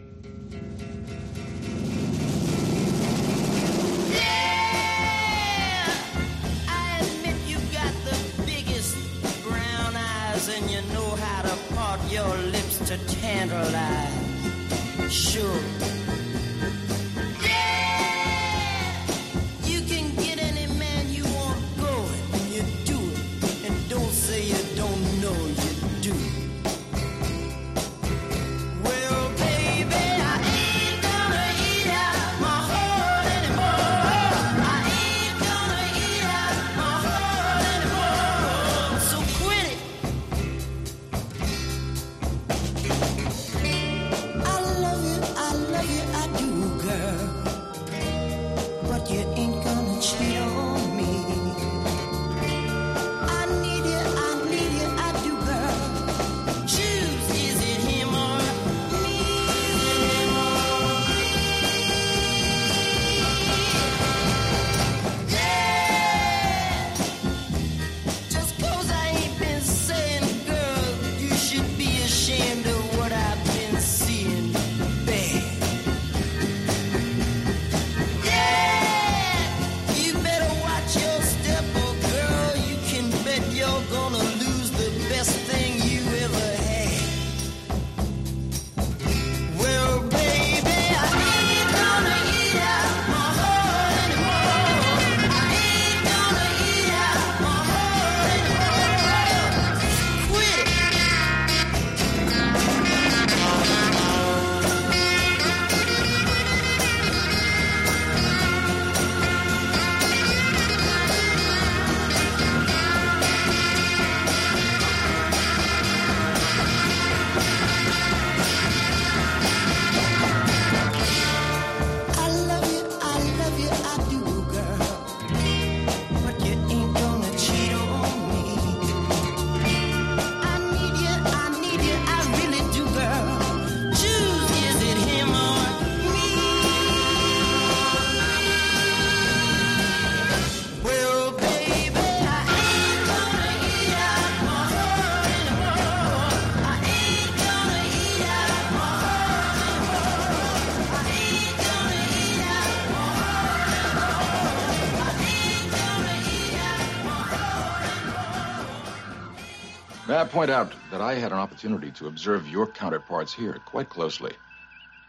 point 160.31 160.51
out 160.51 160.73
that 160.93 161.01
I 161.01 161.15
had 161.15 161.33
an 161.33 161.39
opportunity 161.39 161.91
to 161.93 162.07
observe 162.07 162.47
your 162.49 162.67
counterparts 162.67 163.33
here 163.33 163.59
quite 163.65 163.89
closely. 163.89 164.33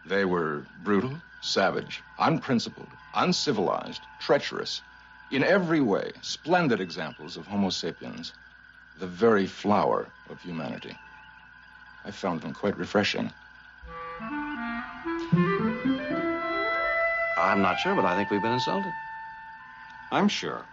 They 0.05 0.25
were 0.25 0.65
brutal, 0.83 1.15
savage, 1.41 2.01
unprincipled, 2.17 2.89
uncivilized, 3.13 4.01
treacherous, 4.19 4.81
in 5.31 5.43
every 5.43 5.79
way, 5.79 6.11
splendid 6.21 6.81
examples 6.81 7.37
of 7.37 7.45
Homo 7.45 7.69
sapiens, 7.69 8.33
the 8.99 9.05
very 9.05 9.45
flower 9.45 10.07
of 10.29 10.41
humanity. 10.41 10.97
I 12.03 12.09
found 12.09 12.41
them 12.41 12.53
quite 12.53 12.77
refreshing. 12.77 13.31
I'm 17.37 17.61
not 17.61 17.79
sure, 17.79 17.95
but 17.95 18.05
I 18.05 18.15
think 18.15 18.31
we've 18.31 18.41
been 18.41 18.53
insulted. 18.53 18.91
I'm 20.11 20.27
sure. 20.27 20.65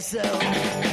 so. 0.00 0.87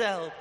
Yourself. 0.00 0.32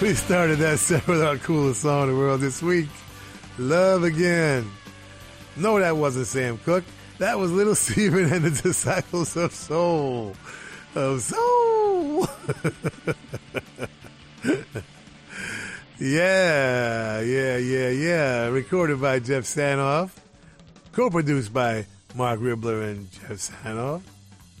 We 0.00 0.14
started 0.14 0.56
that 0.60 0.78
set 0.78 1.06
with 1.06 1.22
our 1.22 1.36
coolest 1.36 1.82
song 1.82 2.04
in 2.04 2.14
the 2.14 2.16
world 2.16 2.40
this 2.40 2.62
week, 2.62 2.88
Love 3.58 4.04
Again. 4.04 4.70
No, 5.56 5.78
that 5.78 5.96
wasn't 5.96 6.26
Sam 6.26 6.58
Cooke. 6.58 6.84
That 7.18 7.38
was 7.38 7.52
Little 7.52 7.74
Steven 7.86 8.32
and 8.32 8.44
the 8.44 8.62
Disciples 8.62 9.36
of 9.36 9.52
Soul. 9.52 10.34
Of 10.94 11.20
Soul. 11.20 12.26
yeah, 16.10 17.20
yeah, 17.20 17.56
yeah, 17.56 17.88
yeah. 17.90 18.46
Recorded 18.48 19.00
by 19.00 19.20
Geoff 19.20 19.44
Sanoff. 19.44 20.10
Co-produced 20.92 21.52
by 21.52 21.86
Marc 22.16 22.40
Ribler 22.40 22.90
and 22.90 23.10
Geoff 23.12 23.38
Sanoff. 23.38 24.02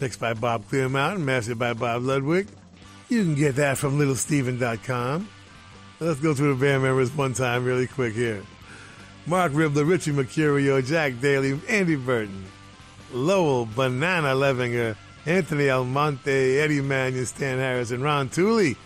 Mixed 0.00 0.20
by 0.20 0.34
Bob 0.34 0.64
Clearmountain. 0.70 1.22
Mastered 1.22 1.58
by 1.58 1.72
Bob 1.72 2.02
Ludwig. 2.02 2.46
You 3.08 3.24
can 3.24 3.34
get 3.34 3.56
that 3.56 3.78
from 3.78 3.98
littlesteven.com. 3.98 5.28
Let's 5.98 6.20
go 6.20 6.34
through 6.34 6.54
the 6.54 6.60
band 6.64 6.84
members 6.84 7.10
one 7.14 7.34
time 7.34 7.64
really 7.64 7.88
quick 7.88 8.14
here. 8.14 8.42
Marc 9.26 9.52
Ribler, 9.52 9.86
Richie 9.88 10.12
Mercurio, 10.12 10.84
Jack 10.84 11.20
Daly, 11.20 11.60
Andy 11.68 11.96
Burton, 11.96 12.44
Lowell, 13.12 13.66
Banana 13.66 14.28
Levinger, 14.28 14.96
Anthony 15.26 15.68
Almonte, 15.68 16.58
Eddie 16.58 16.80
Mannion, 16.80 17.26
Stan 17.26 17.58
Harris, 17.58 17.90
and 17.90 18.02
Ron 18.02 18.28
Tooley 18.28 18.76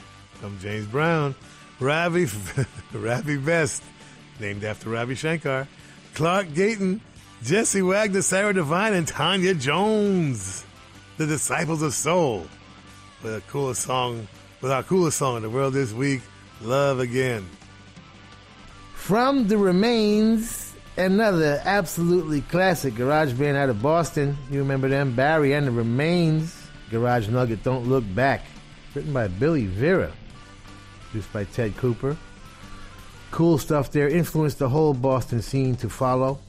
from 0.40 0.58
James 0.58 0.86
Brown, 0.86 1.34
Ravi, 1.80 2.26
Ravi 2.92 3.36
Best, 3.36 3.82
named 4.40 4.64
after 4.64 4.90
Ravi 4.90 5.14
Shankar, 5.14 5.68
Clark 6.14 6.54
Gayton, 6.54 7.00
Jesse 7.42 7.82
Wagner, 7.82 8.22
Sarah 8.22 8.54
Devine, 8.54 8.94
and 8.94 9.06
Tanya 9.06 9.54
Jones, 9.54 10.64
the 11.16 11.26
Disciples 11.26 11.82
of 11.82 11.92
Soul 11.94 12.46
with 13.24 13.34
the 13.34 13.40
coolest 13.50 13.82
song, 13.82 14.28
with 14.60 14.70
our 14.70 14.82
coolest 14.82 15.16
song 15.16 15.36
in 15.36 15.42
the 15.42 15.50
world 15.50 15.72
this 15.72 15.92
week, 15.92 16.20
Love 16.60 17.00
Again. 17.00 17.44
From 18.94 19.48
the 19.48 19.56
Remains, 19.56 20.74
another 20.96 21.60
absolutely 21.64 22.42
classic 22.42 22.94
garage 22.94 23.32
band 23.32 23.56
out 23.56 23.70
of 23.70 23.82
Boston. 23.82 24.36
You 24.50 24.58
remember 24.58 24.88
them? 24.88 25.14
Barry 25.16 25.54
and 25.54 25.66
the 25.66 25.70
Remains. 25.70 26.54
Garage 26.90 27.28
Nugget, 27.28 27.64
Don't 27.64 27.88
Look 27.88 28.04
Back. 28.14 28.42
Written 28.94 29.12
by 29.12 29.28
Billy 29.28 29.66
Vera. 29.66 30.12
Produced 31.14 31.32
by 31.32 31.44
Ted 31.44 31.76
Cooper. 31.76 32.16
Cool 33.30 33.56
stuff 33.58 33.92
there. 33.92 34.08
Influenced 34.08 34.58
the 34.58 34.68
whole 34.68 34.92
Boston 34.92 35.42
scene 35.42 35.76
to 35.76 35.88
follow. 35.88 36.40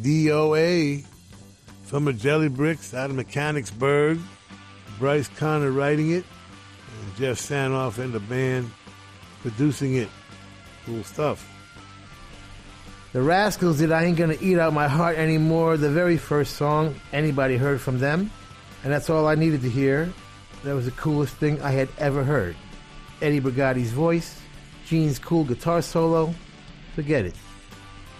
DOA 0.00 1.04
from 1.84 2.06
the 2.06 2.14
Jelly 2.14 2.48
Bricks 2.48 2.94
out 2.94 3.10
of 3.10 3.16
Mechanicsburg. 3.16 4.20
Bryce 4.98 5.28
Connor 5.36 5.70
writing 5.70 6.12
it, 6.12 6.24
and 6.24 7.16
Geoff 7.18 7.36
Sanoff 7.36 7.98
and 7.98 8.14
the 8.14 8.20
band 8.20 8.70
producing 9.42 9.96
it. 9.96 10.08
Cool 10.86 11.04
stuff. 11.04 11.46
The 13.12 13.20
Rascals 13.20 13.80
did 13.80 13.92
I 13.92 14.04
Ain't 14.04 14.16
Gonna 14.16 14.38
Eat 14.40 14.58
Out 14.58 14.72
My 14.72 14.88
Heart 14.88 15.18
Anymore, 15.18 15.76
the 15.76 15.90
very 15.90 16.16
first 16.16 16.56
song 16.56 16.98
anybody 17.12 17.58
heard 17.58 17.82
from 17.82 17.98
them. 17.98 18.30
And 18.82 18.90
that's 18.90 19.10
all 19.10 19.26
I 19.26 19.34
needed 19.34 19.60
to 19.60 19.68
hear. 19.68 20.10
That 20.64 20.74
was 20.74 20.86
the 20.86 20.92
coolest 20.92 21.34
thing 21.34 21.60
I 21.60 21.72
had 21.72 21.90
ever 21.98 22.24
heard. 22.24 22.56
Eddie 23.20 23.40
Brigati's 23.40 23.90
voice, 23.90 24.40
Gene's 24.86 25.18
cool 25.18 25.44
guitar 25.44 25.82
solo. 25.82 26.34
Forget 26.94 27.26
it. 27.26 27.34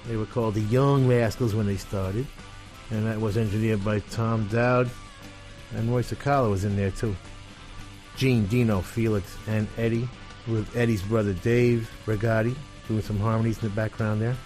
They 0.07 0.16
were 0.16 0.27
called 0.27 0.55
the 0.55 0.61
Young 0.62 1.09
Rascals 1.09 1.55
when 1.55 1.66
they 1.66 1.77
started. 1.77 2.27
And 2.91 3.07
that 3.07 3.20
was 3.20 3.37
engineered 3.37 3.85
by 3.85 4.01
Tom 4.01 4.49
Dowd. 4.49 4.91
And 5.75 5.93
Roy 5.93 6.03
Sakala 6.03 6.51
was 6.51 6.65
in 6.65 6.77
there 6.77 6.91
too. 6.91 7.15
Gene, 8.16 8.47
Dino, 8.47 8.81
Felix, 8.81 9.37
and 9.47 9.69
Eddie, 9.77 10.09
with 10.47 10.77
Eddie's 10.77 11.03
brother 11.03 11.35
Dave 11.35 11.91
Brigatti 12.05 12.57
doing 12.89 13.03
some 13.03 13.19
harmonies 13.19 13.62
in 13.62 13.69
the 13.69 13.75
background 13.75 14.20
there. 14.20 14.37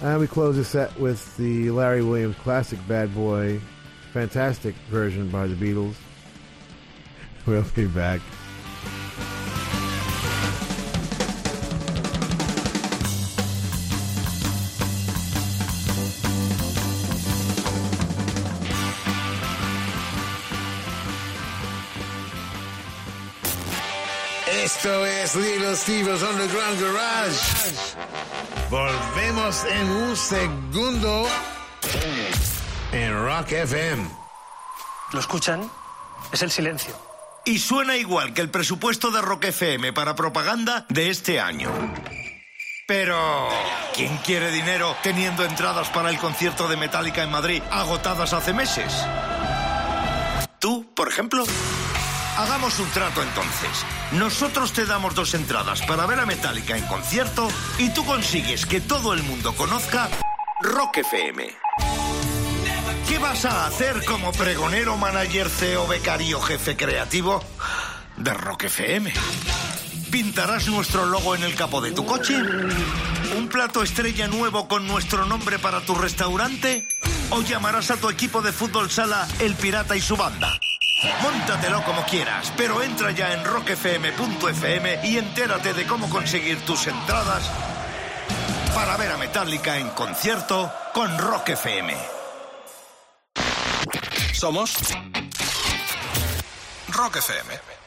And 0.00 0.18
we 0.18 0.26
close 0.26 0.56
the 0.56 0.64
set 0.64 0.98
with 0.98 1.36
the 1.36 1.70
Larry 1.70 2.02
Williams 2.02 2.36
classic 2.36 2.78
Bad 2.88 3.14
Boy, 3.14 3.60
fantastic 4.12 4.74
version 4.90 5.28
by 5.28 5.46
the 5.46 5.54
Beatles. 5.54 5.94
We'll 7.46 7.64
be 7.74 7.86
back. 7.86 8.20
Steve's 25.80 26.22
Underground 26.22 26.78
Garage. 26.78 27.40
Volvemos 28.68 29.64
en 29.64 29.90
un 29.90 30.14
segundo 30.14 31.26
en 32.92 33.24
Rock 33.24 33.52
FM. 33.52 34.06
¿Lo 35.12 35.20
escuchan? 35.20 35.70
Es 36.32 36.42
el 36.42 36.50
silencio. 36.50 36.94
Y 37.46 37.58
suena 37.58 37.96
igual 37.96 38.34
que 38.34 38.42
el 38.42 38.50
presupuesto 38.50 39.10
de 39.10 39.22
Rock 39.22 39.44
FM 39.44 39.94
para 39.94 40.14
propaganda 40.14 40.84
de 40.90 41.08
este 41.08 41.40
año. 41.40 41.70
Pero, 42.86 43.48
¿quién 43.94 44.18
quiere 44.18 44.50
dinero 44.50 44.94
teniendo 45.02 45.46
entradas 45.46 45.88
para 45.88 46.10
el 46.10 46.18
concierto 46.18 46.68
de 46.68 46.76
Metallica 46.76 47.22
en 47.22 47.30
Madrid 47.30 47.62
agotadas 47.70 48.34
hace 48.34 48.52
meses? 48.52 48.92
¿Tú, 50.58 50.92
por 50.94 51.08
ejemplo? 51.08 51.44
Hagamos 52.40 52.78
un 52.78 52.88
trato 52.88 53.22
entonces. 53.22 53.84
Nosotros 54.12 54.72
te 54.72 54.86
damos 54.86 55.14
dos 55.14 55.34
entradas 55.34 55.82
para 55.82 56.06
ver 56.06 56.20
a 56.20 56.24
Metallica 56.24 56.74
en 56.74 56.86
concierto 56.86 57.46
y 57.76 57.90
tú 57.90 58.02
consigues 58.06 58.64
que 58.64 58.80
todo 58.80 59.12
el 59.12 59.22
mundo 59.24 59.54
conozca 59.54 60.08
Rock 60.62 60.98
FM. 60.98 61.54
¿Qué 63.06 63.18
vas 63.18 63.44
a 63.44 63.66
hacer 63.66 64.06
como 64.06 64.32
pregonero, 64.32 64.96
manager, 64.96 65.50
CEO, 65.50 65.86
becario, 65.86 66.40
jefe 66.40 66.78
creativo 66.78 67.44
de 68.16 68.32
Rock 68.32 68.64
FM? 68.64 69.12
¿Pintarás 70.10 70.66
nuestro 70.68 71.04
logo 71.04 71.34
en 71.34 71.42
el 71.42 71.54
capó 71.54 71.82
de 71.82 71.92
tu 71.92 72.06
coche? 72.06 72.36
¿Un 73.36 73.48
plato 73.50 73.82
estrella 73.82 74.28
nuevo 74.28 74.66
con 74.66 74.86
nuestro 74.86 75.26
nombre 75.26 75.58
para 75.58 75.82
tu 75.82 75.94
restaurante? 75.94 76.88
¿O 77.28 77.42
llamarás 77.42 77.90
a 77.90 77.98
tu 77.98 78.08
equipo 78.08 78.40
de 78.40 78.52
fútbol 78.52 78.90
sala 78.90 79.28
El 79.40 79.54
Pirata 79.56 79.94
y 79.94 80.00
su 80.00 80.16
banda? 80.16 80.58
Móntatelo 81.22 81.82
como 81.84 82.04
quieras, 82.04 82.52
pero 82.56 82.82
entra 82.82 83.10
ya 83.12 83.32
en 83.32 83.44
rockfm.fm 83.44 85.00
y 85.04 85.16
entérate 85.16 85.72
de 85.72 85.86
cómo 85.86 86.10
conseguir 86.10 86.60
tus 86.66 86.86
entradas 86.86 87.50
para 88.74 88.96
ver 88.98 89.12
a 89.12 89.16
Metallica 89.16 89.78
en 89.78 89.88
concierto 89.90 90.70
con 90.92 91.16
Rock 91.18 91.50
FM. 91.50 91.96
Somos 94.34 94.76
Rock 96.88 97.16
FM. 97.16 97.79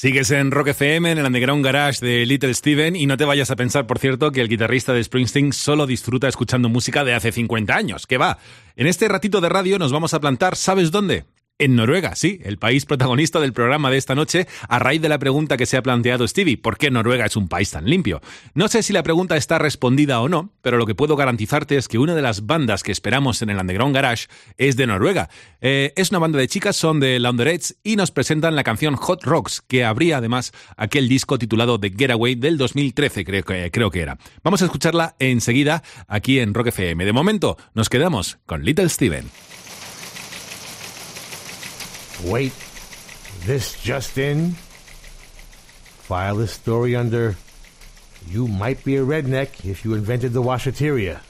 Sigues 0.00 0.30
en 0.30 0.50
Rock 0.50 0.68
FM, 0.68 1.10
en 1.10 1.18
el 1.18 1.26
Underground 1.26 1.62
Garage 1.62 2.00
de 2.00 2.24
Little 2.24 2.54
Steven, 2.54 2.96
y 2.96 3.04
no 3.04 3.18
te 3.18 3.26
vayas 3.26 3.50
a 3.50 3.56
pensar, 3.56 3.86
por 3.86 3.98
cierto, 3.98 4.32
que 4.32 4.40
el 4.40 4.48
guitarrista 4.48 4.94
de 4.94 5.04
Springsteen 5.04 5.52
solo 5.52 5.86
disfruta 5.86 6.26
escuchando 6.26 6.70
música 6.70 7.04
de 7.04 7.12
hace 7.12 7.32
50 7.32 7.76
años. 7.76 8.06
Que 8.06 8.16
va. 8.16 8.38
En 8.76 8.86
este 8.86 9.08
ratito 9.08 9.42
de 9.42 9.50
radio 9.50 9.78
nos 9.78 9.92
vamos 9.92 10.14
a 10.14 10.20
plantar, 10.20 10.56
¿sabes 10.56 10.90
dónde? 10.90 11.26
En 11.60 11.76
Noruega, 11.76 12.16
sí, 12.16 12.40
el 12.44 12.56
país 12.56 12.86
protagonista 12.86 13.38
del 13.38 13.52
programa 13.52 13.90
de 13.90 13.98
esta 13.98 14.14
noche, 14.14 14.48
a 14.66 14.78
raíz 14.78 15.02
de 15.02 15.10
la 15.10 15.18
pregunta 15.18 15.58
que 15.58 15.66
se 15.66 15.76
ha 15.76 15.82
planteado 15.82 16.26
Stevie, 16.26 16.56
¿por 16.56 16.78
qué 16.78 16.90
Noruega 16.90 17.26
es 17.26 17.36
un 17.36 17.48
país 17.48 17.70
tan 17.70 17.84
limpio? 17.84 18.22
No 18.54 18.68
sé 18.68 18.82
si 18.82 18.94
la 18.94 19.02
pregunta 19.02 19.36
está 19.36 19.58
respondida 19.58 20.22
o 20.22 20.30
no, 20.30 20.54
pero 20.62 20.78
lo 20.78 20.86
que 20.86 20.94
puedo 20.94 21.16
garantizarte 21.16 21.76
es 21.76 21.86
que 21.86 21.98
una 21.98 22.14
de 22.14 22.22
las 22.22 22.46
bandas 22.46 22.82
que 22.82 22.92
esperamos 22.92 23.42
en 23.42 23.50
el 23.50 23.58
Underground 23.58 23.94
Garage 23.94 24.28
es 24.56 24.78
de 24.78 24.86
Noruega. 24.86 25.28
Eh, 25.60 25.92
es 25.96 26.08
una 26.12 26.20
banda 26.20 26.38
de 26.38 26.48
chicas, 26.48 26.76
son 26.76 26.98
de 26.98 27.20
Laundrettes 27.20 27.76
y 27.82 27.96
nos 27.96 28.10
presentan 28.10 28.56
la 28.56 28.64
canción 28.64 28.96
Hot 28.96 29.22
Rocks, 29.24 29.60
que 29.60 29.84
abría 29.84 30.16
además 30.16 30.52
aquel 30.78 31.10
disco 31.10 31.38
titulado 31.38 31.78
The 31.78 31.90
Getaway 31.90 32.36
del 32.36 32.56
2013, 32.56 33.26
creo 33.26 33.44
que, 33.44 33.70
creo 33.70 33.90
que 33.90 34.00
era. 34.00 34.16
Vamos 34.42 34.62
a 34.62 34.64
escucharla 34.64 35.14
enseguida 35.18 35.82
aquí 36.08 36.38
en 36.38 36.54
Rock 36.54 36.68
FM. 36.68 37.04
De 37.04 37.12
momento, 37.12 37.58
nos 37.74 37.90
quedamos 37.90 38.38
con 38.46 38.64
Little 38.64 38.88
Steven. 38.88 39.26
Wait, 42.24 42.52
this 43.40 43.80
just 43.82 44.18
in. 44.18 44.52
File 46.02 46.36
this 46.36 46.52
story 46.52 46.94
under 46.94 47.36
You 48.26 48.46
Might 48.46 48.84
Be 48.84 48.96
a 48.96 49.04
Redneck 49.04 49.64
If 49.64 49.84
You 49.84 49.94
Invented 49.94 50.32
the 50.32 50.42
Washateria. 50.42 51.20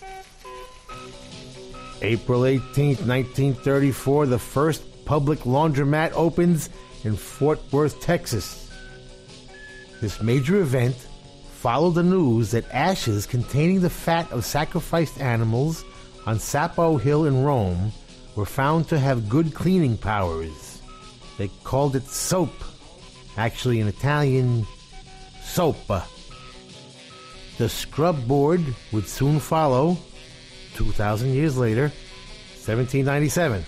April 2.02 2.40
18th, 2.40 3.06
1934, 3.06 4.26
the 4.26 4.38
first 4.38 5.04
public 5.04 5.40
laundromat 5.40 6.12
opens 6.14 6.70
in 7.04 7.14
Fort 7.14 7.60
Worth, 7.70 8.00
Texas. 8.00 8.70
This 10.00 10.20
major 10.22 10.60
event 10.60 10.96
followed 11.52 11.94
the 11.94 12.02
news 12.02 12.50
that 12.50 12.64
ashes 12.72 13.26
containing 13.26 13.80
the 13.80 13.90
fat 13.90 14.30
of 14.32 14.44
sacrificed 14.44 15.20
animals 15.20 15.84
on 16.26 16.38
Sapo 16.38 17.00
Hill 17.00 17.26
in 17.26 17.44
Rome 17.44 17.92
were 18.34 18.46
found 18.46 18.88
to 18.88 18.98
have 18.98 19.28
good 19.28 19.54
cleaning 19.54 19.98
powers. 19.98 20.69
They 21.40 21.48
called 21.64 21.96
it 21.96 22.06
soap. 22.06 22.52
Actually, 23.38 23.80
in 23.80 23.88
Italian, 23.88 24.66
sopa. 25.42 26.04
The 27.56 27.66
scrub 27.66 28.28
board 28.28 28.62
would 28.92 29.08
soon 29.08 29.40
follow, 29.40 29.96
2,000 30.74 31.32
years 31.32 31.56
later, 31.56 31.84
1797. 32.66 33.64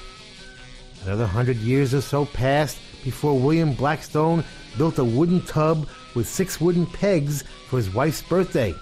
Another 1.06 1.26
hundred 1.26 1.56
years 1.56 1.94
or 1.94 2.02
so 2.02 2.26
passed 2.26 2.76
before 3.04 3.38
William 3.38 3.72
Blackstone 3.72 4.44
built 4.76 4.98
a 4.98 5.04
wooden 5.04 5.40
tub 5.46 5.88
with 6.14 6.28
six 6.28 6.60
wooden 6.60 6.84
pegs 6.84 7.42
for 7.68 7.78
his 7.78 7.88
wife's 7.88 8.20
birthday. 8.20 8.74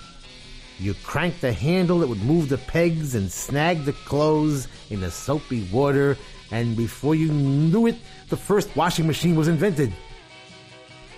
You 0.80 0.94
cranked 1.04 1.42
the 1.42 1.52
handle 1.52 2.00
that 2.00 2.08
would 2.08 2.24
move 2.24 2.48
the 2.48 2.58
pegs 2.58 3.14
and 3.14 3.30
snag 3.30 3.84
the 3.84 3.92
clothes 3.92 4.66
in 4.88 5.00
the 5.00 5.12
soapy 5.12 5.68
water, 5.70 6.16
and 6.50 6.76
before 6.76 7.14
you 7.14 7.30
knew 7.30 7.86
it, 7.86 7.96
the 8.30 8.36
first 8.36 8.74
washing 8.76 9.06
machine 9.06 9.36
was 9.36 9.48
invented. 9.48 9.92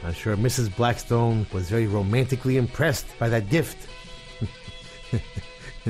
I'm 0.05 0.15
sure 0.15 0.37
Mrs. 0.37 0.75
Blackstone 0.75 1.47
was 1.53 1.71
very 1.71 1.87
romantically 1.87 2.57
impressed 2.57 3.07
by 3.21 3.29
that 3.29 3.49
gift. 3.49 3.89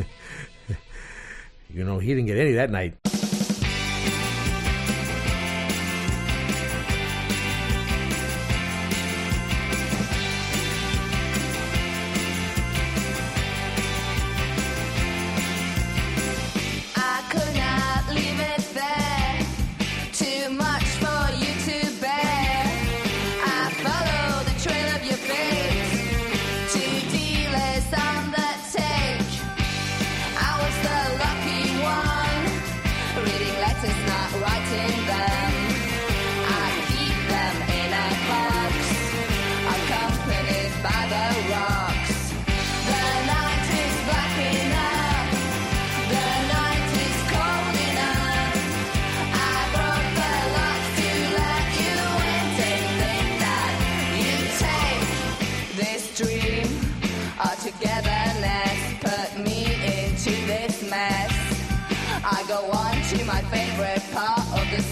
you 1.70 1.84
know, 1.84 1.98
he 1.98 2.08
didn't 2.08 2.26
get 2.26 2.36
any 2.36 2.52
that 2.52 2.70
night. 2.70 2.94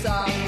Part 0.02 0.39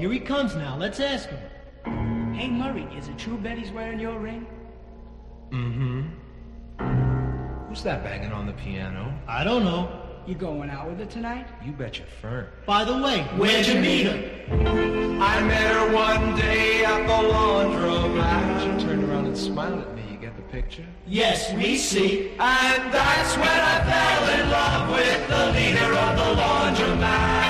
here 0.00 0.10
he 0.10 0.18
comes 0.18 0.56
now. 0.56 0.78
Let's 0.78 0.98
ask 0.98 1.28
him. 1.28 2.34
Hey, 2.34 2.48
Murray, 2.48 2.88
is 2.96 3.08
it 3.08 3.18
true 3.18 3.36
Betty's 3.36 3.70
wearing 3.70 4.00
your 4.00 4.18
ring? 4.18 4.46
Mm-hmm. 5.50 6.06
Who's 7.68 7.82
that 7.82 8.02
banging 8.02 8.32
on 8.32 8.46
the 8.46 8.54
piano? 8.54 9.14
I 9.28 9.44
don't 9.44 9.62
know. 9.62 9.92
You 10.26 10.36
going 10.36 10.70
out 10.70 10.88
with 10.88 11.00
her 11.00 11.04
tonight? 11.04 11.48
You 11.62 11.72
bet 11.72 11.98
your 11.98 12.06
firm. 12.06 12.46
By 12.64 12.84
the 12.84 12.96
way, 12.96 13.24
where'd 13.36 13.66
you 13.66 13.78
meet 13.78 14.06
her? 14.06 14.18
I 15.22 15.42
met 15.42 15.70
her 15.74 15.92
one 15.92 16.34
day 16.34 16.82
at 16.82 17.06
the 17.06 17.28
laundromat. 17.28 18.60
She 18.62 18.86
turned 18.86 19.04
around 19.04 19.26
and 19.26 19.36
smiled 19.36 19.80
at 19.80 19.94
me. 19.94 20.02
You 20.10 20.16
get 20.16 20.34
the 20.34 20.42
picture? 20.44 20.86
Yes, 21.06 21.52
we 21.52 21.76
see. 21.76 22.30
And 22.38 22.90
that's 22.90 23.36
when 23.36 23.48
I 23.48 23.84
fell 23.90 24.28
in 24.40 24.50
love 24.50 24.90
with 24.96 25.28
the 25.28 25.52
leader 25.52 25.92
of 25.92 26.16
the 26.16 26.40
laundromat. 26.40 27.49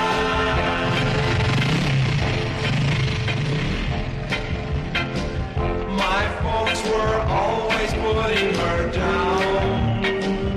Folks 6.71 6.89
were 6.89 7.19
always 7.27 7.91
putting 7.95 8.53
her 8.55 8.91
down. 8.91 10.01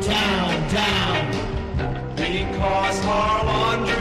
Down, 0.01 0.71
down. 0.71 2.15
Because 2.15 3.05
her 3.05 3.94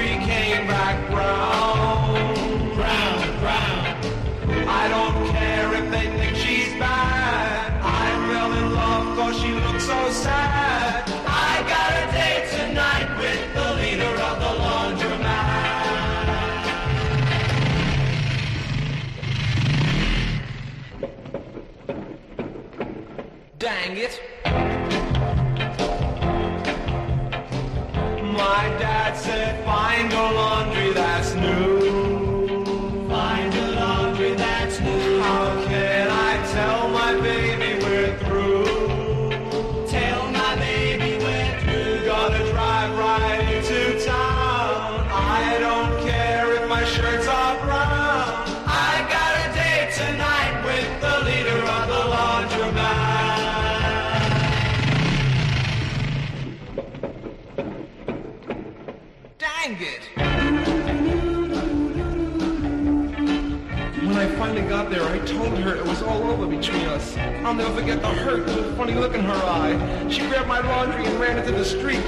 told 65.43 65.59
her 65.59 65.75
it 65.75 65.85
was 65.85 66.01
all 66.03 66.23
over 66.23 66.47
between 66.47 66.85
us. 66.85 67.17
I'll 67.17 67.53
never 67.53 67.73
forget 67.75 68.01
the 68.01 68.07
hurt, 68.07 68.47
the 68.47 68.73
funny 68.77 68.93
look 68.93 69.13
in 69.13 69.21
her 69.21 69.33
eye. 69.33 70.07
She 70.09 70.21
grabbed 70.27 70.47
my 70.47 70.61
laundry 70.61 71.05
and 71.05 71.19
ran 71.19 71.37
into 71.37 71.51
the 71.51 71.65
street, 71.65 72.03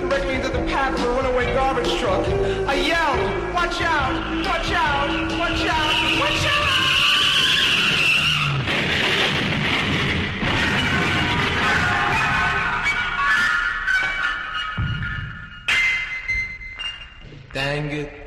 directly 0.00 0.34
into 0.34 0.48
the 0.48 0.64
path 0.66 0.98
of 0.98 1.04
a 1.04 1.10
runaway 1.10 1.54
garbage 1.54 2.00
truck. 2.00 2.26
I 2.66 2.74
yelled, 2.74 3.54
watch 3.54 3.80
out, 3.80 4.12
watch 4.44 4.72
out, 4.72 5.08
watch 5.38 5.64
out, 5.66 6.20
watch 6.20 6.46
out! 6.46 6.70
Dang 17.52 17.90
it. 17.92 18.23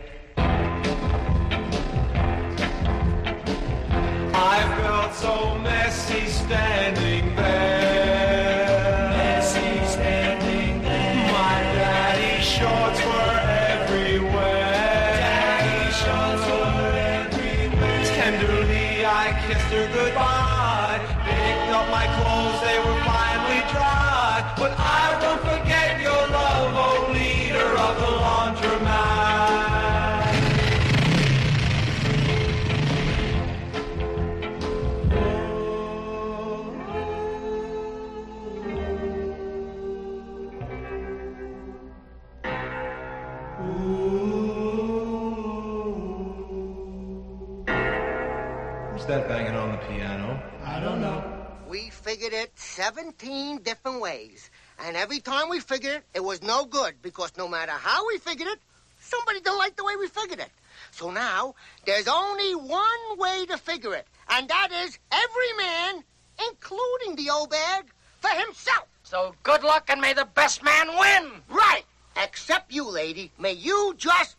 17 52.88 53.57
different 53.64 53.99
ways. 53.99 54.49
And 54.80 54.95
every 54.95 55.19
time 55.19 55.49
we 55.49 55.59
figured 55.59 55.95
it, 55.95 56.03
it 56.14 56.23
was 56.23 56.41
no 56.41 56.64
good 56.64 56.93
because 57.01 57.35
no 57.38 57.45
matter 57.45 57.73
how 57.73 58.07
we 58.07 58.18
figured 58.18 58.47
it, 58.47 58.59
somebody 59.01 59.41
don't 59.41 59.57
like 59.57 59.76
the 59.76 59.84
way 59.84 59.97
we 59.97 60.07
figured 60.07 60.39
it. 60.39 60.51
So 60.91 61.11
now, 61.11 61.55
there's 61.85 62.07
only 62.07 62.55
one 62.55 63.18
way 63.18 63.45
to 63.47 63.57
figure 63.57 63.93
it, 63.93 64.07
and 64.30 64.47
that 64.47 64.69
is 64.72 64.97
every 65.11 65.53
man, 65.57 66.01
including 66.49 67.18
the 67.18 67.30
old 67.30 67.49
bag, 67.49 67.88
for 68.22 68.30
himself. 68.30 68.88
So 69.03 69.35
good 69.43 69.64
luck 69.64 69.89
and 69.89 69.99
may 69.99 70.14
the 70.14 70.30
best 70.34 70.64
man 70.64 70.88
win. 70.88 71.41
Right. 71.49 71.84
Except 72.15 72.72
you, 72.72 72.89
lady. 72.89 73.31
May 73.38 73.51
you 73.51 73.95
just 73.97 74.38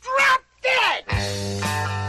drop 0.00 0.42
dead. 0.62 2.01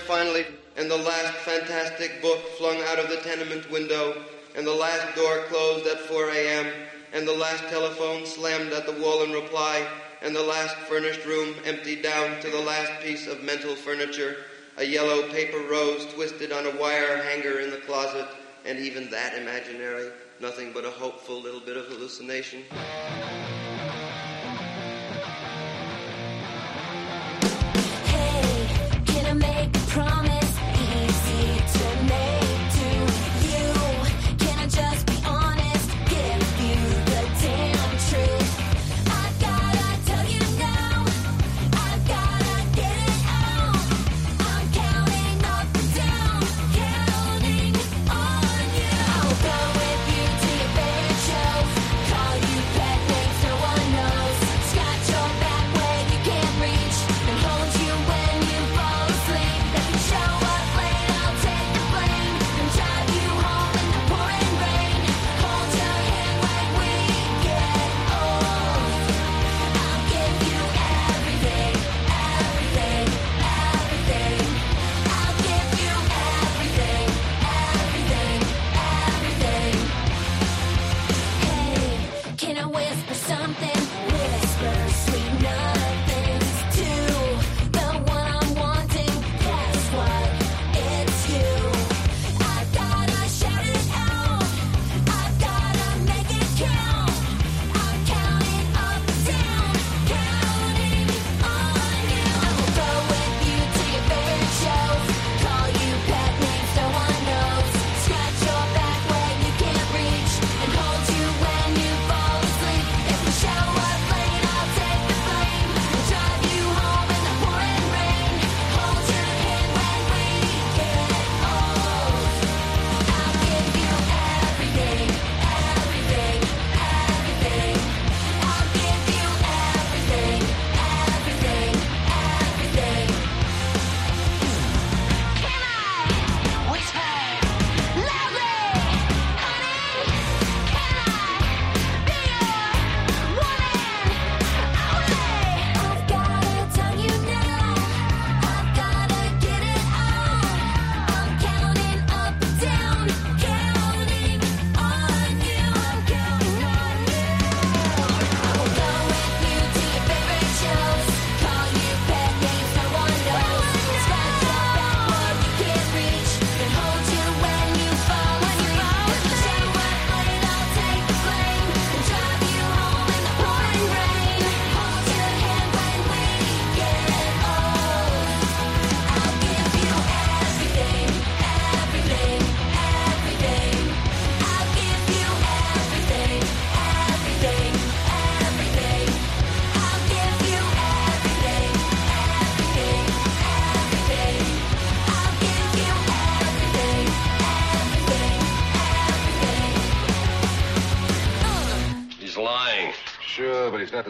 finally, 0.00 0.46
and 0.76 0.90
the 0.90 0.96
last 0.96 1.32
fantastic 1.38 2.22
book 2.22 2.40
flung 2.58 2.80
out 2.88 2.98
of 2.98 3.08
the 3.08 3.16
tenement 3.18 3.70
window, 3.70 4.22
and 4.54 4.66
the 4.66 4.74
last 4.74 5.14
door 5.16 5.44
closed 5.44 5.86
at 5.86 6.00
4 6.00 6.30
a.m., 6.30 6.72
and 7.12 7.26
the 7.26 7.32
last 7.32 7.64
telephone 7.64 8.24
slammed 8.24 8.72
at 8.72 8.86
the 8.86 9.00
wall 9.00 9.22
in 9.22 9.32
reply, 9.32 9.86
and 10.22 10.34
the 10.34 10.42
last 10.42 10.76
furnished 10.76 11.24
room 11.24 11.54
emptied 11.64 12.02
down 12.02 12.40
to 12.40 12.50
the 12.50 12.60
last 12.60 13.02
piece 13.02 13.26
of 13.26 13.42
mental 13.42 13.74
furniture, 13.74 14.36
a 14.76 14.84
yellow 14.84 15.28
paper 15.30 15.58
rose 15.70 16.06
twisted 16.14 16.52
on 16.52 16.66
a 16.66 16.80
wire 16.80 17.22
hanger 17.22 17.60
in 17.60 17.70
the 17.70 17.78
closet, 17.78 18.26
and 18.64 18.78
even 18.78 19.10
that 19.10 19.36
imaginary, 19.36 20.10
nothing 20.40 20.72
but 20.72 20.84
a 20.84 20.90
hopeful 20.90 21.40
little 21.40 21.60
bit 21.60 21.76
of 21.76 21.86
hallucination. 21.86 22.64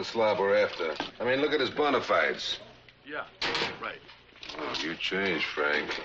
the 0.01 0.05
slob 0.05 0.39
we're 0.39 0.55
after. 0.55 0.95
I 1.19 1.25
mean, 1.25 1.41
look 1.41 1.53
at 1.53 1.59
his 1.59 1.69
bona 1.69 2.01
fides. 2.01 2.57
Yeah, 3.07 3.23
right. 3.79 3.99
Oh, 4.57 4.73
you 4.81 4.95
changed, 4.95 5.45
Frank. 5.45 6.01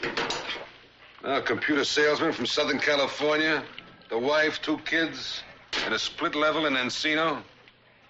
Now, 1.25 1.41
computer 1.41 1.83
salesman 1.83 2.33
from 2.33 2.45
Southern 2.45 2.79
California, 2.79 3.65
the 4.11 4.19
wife, 4.19 4.61
two 4.61 4.77
kids, 4.79 5.43
and 5.87 5.95
a 5.95 5.99
split 5.99 6.35
level 6.35 6.67
in 6.67 6.75
Encino. 6.75 7.43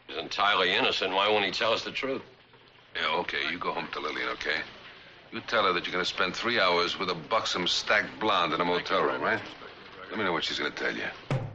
He's 0.08 0.16
entirely 0.16 0.72
innocent. 0.72 1.14
Why 1.14 1.28
won't 1.28 1.44
he 1.44 1.52
tell 1.52 1.72
us 1.72 1.84
the 1.84 1.92
truth? 1.92 2.22
Yeah, 2.96 3.20
okay. 3.20 3.48
You 3.48 3.58
go 3.58 3.70
home 3.70 3.86
to 3.92 4.00
Lillian, 4.00 4.28
okay? 4.30 4.62
You 5.30 5.40
tell 5.42 5.66
her 5.66 5.72
that 5.72 5.84
you're 5.84 5.92
going 5.92 6.04
to 6.04 6.08
spend 6.10 6.34
three 6.34 6.58
hours 6.58 6.98
with 6.98 7.10
a 7.10 7.14
buxom, 7.14 7.68
stacked 7.68 8.18
blonde 8.18 8.52
in 8.52 8.60
a 8.60 8.64
motel 8.64 9.02
room, 9.02 9.22
right? 9.22 9.40
Let 10.10 10.18
me 10.18 10.24
know 10.24 10.32
what 10.32 10.42
she's 10.42 10.58
going 10.58 10.72
to 10.72 10.76
tell 10.76 10.96
you. 10.96 11.45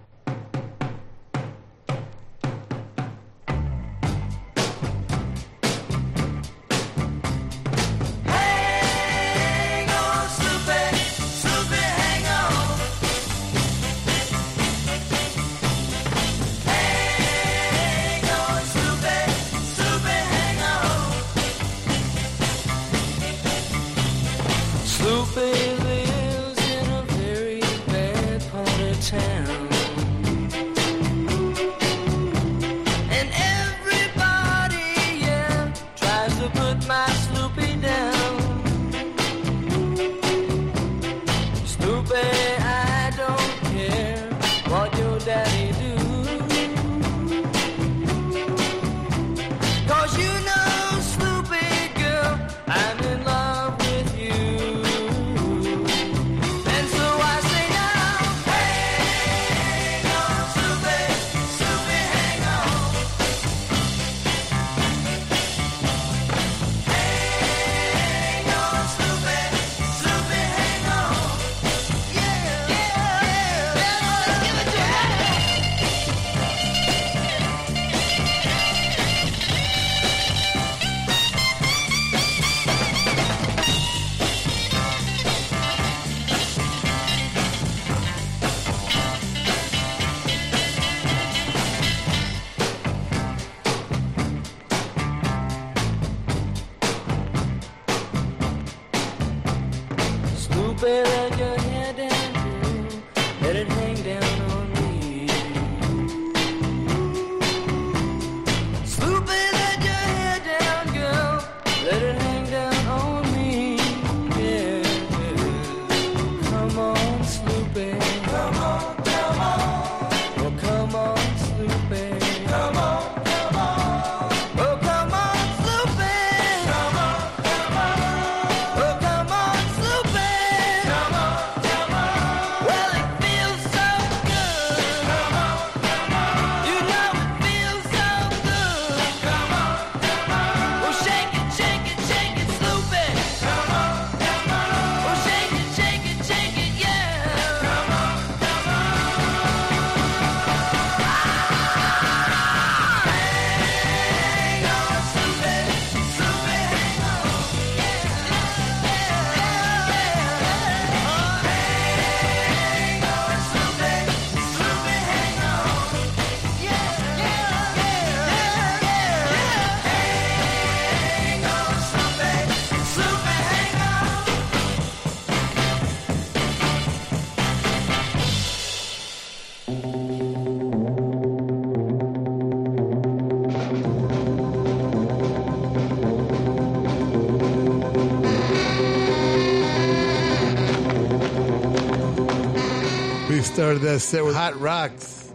Started 193.62 193.84
that 193.84 194.00
set 194.00 194.26
with 194.26 194.34
Hot 194.34 194.60
Rocks. 194.60 195.32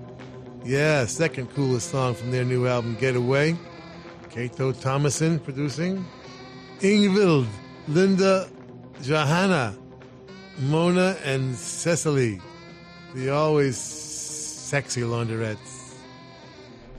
Yeah, 0.65 1.07
second 1.07 1.49
coolest 1.55 1.91
song 1.91 2.17
from 2.17 2.33
their 2.33 2.45
new 2.45 2.67
album, 2.67 2.97
Getaway. 2.97 3.57
Kato 4.31 4.73
Thomason 4.73 5.39
producing. 5.39 6.05
Ingvild, 6.81 7.47
Linda, 7.87 8.51
Johanna, 9.01 9.79
Mona, 10.59 11.17
and 11.23 11.55
Cecily. 11.55 12.41
The 13.15 13.31
always 13.31 13.77
sexy 13.77 15.03
Launderettes. 15.03 15.95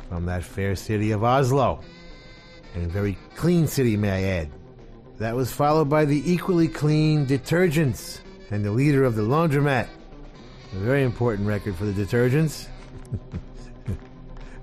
From 0.07 0.27
that 0.27 0.45
fair 0.45 0.77
city 0.77 1.11
of 1.11 1.25
Oslo. 1.25 1.81
And 2.73 2.85
a 2.85 2.87
very 2.87 3.17
clean 3.35 3.67
city, 3.67 3.97
may 3.97 4.11
I 4.11 4.23
add. 4.39 4.49
That 5.17 5.35
was 5.35 5.51
followed 5.51 5.89
by 5.89 6.05
the 6.05 6.23
equally 6.31 6.69
clean 6.69 7.25
Detergents 7.25 8.21
and 8.49 8.63
the 8.63 8.71
leader 8.71 9.03
of 9.03 9.15
the 9.15 9.23
laundromat. 9.23 9.89
A 10.77 10.79
very 10.79 11.01
important 11.03 11.47
record 11.47 11.75
for 11.75 11.85
the 11.85 12.05
Detergents. 12.05 12.67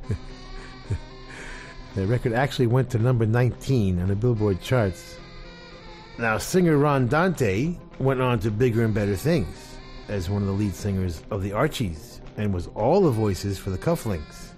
the 1.97 2.07
record 2.07 2.33
actually 2.33 2.69
went 2.69 2.89
to 2.91 3.01
number 3.01 3.27
19 3.27 4.01
on 4.01 4.07
the 4.07 4.15
Billboard 4.15 4.61
charts. 4.61 5.17
Now, 6.17 6.39
singer 6.39 6.77
Ron 6.77 7.09
Dante 7.09 7.75
went 7.99 8.21
on 8.21 8.39
to 8.41 8.53
bigger 8.53 8.85
and 8.85 8.95
better 8.95 9.17
things 9.17 9.75
as 10.07 10.31
one 10.31 10.41
of 10.41 10.47
the 10.47 10.55
lead 10.55 10.77
singers 10.77 11.21
of 11.33 11.43
the 11.43 11.53
Archies 11.53 12.21
and 12.37 12.55
was 12.55 12.69
all 12.77 13.01
the 13.01 13.11
voices 13.11 13.59
for 13.59 13.71
the 13.71 13.79
Cufflinks. 13.79 14.51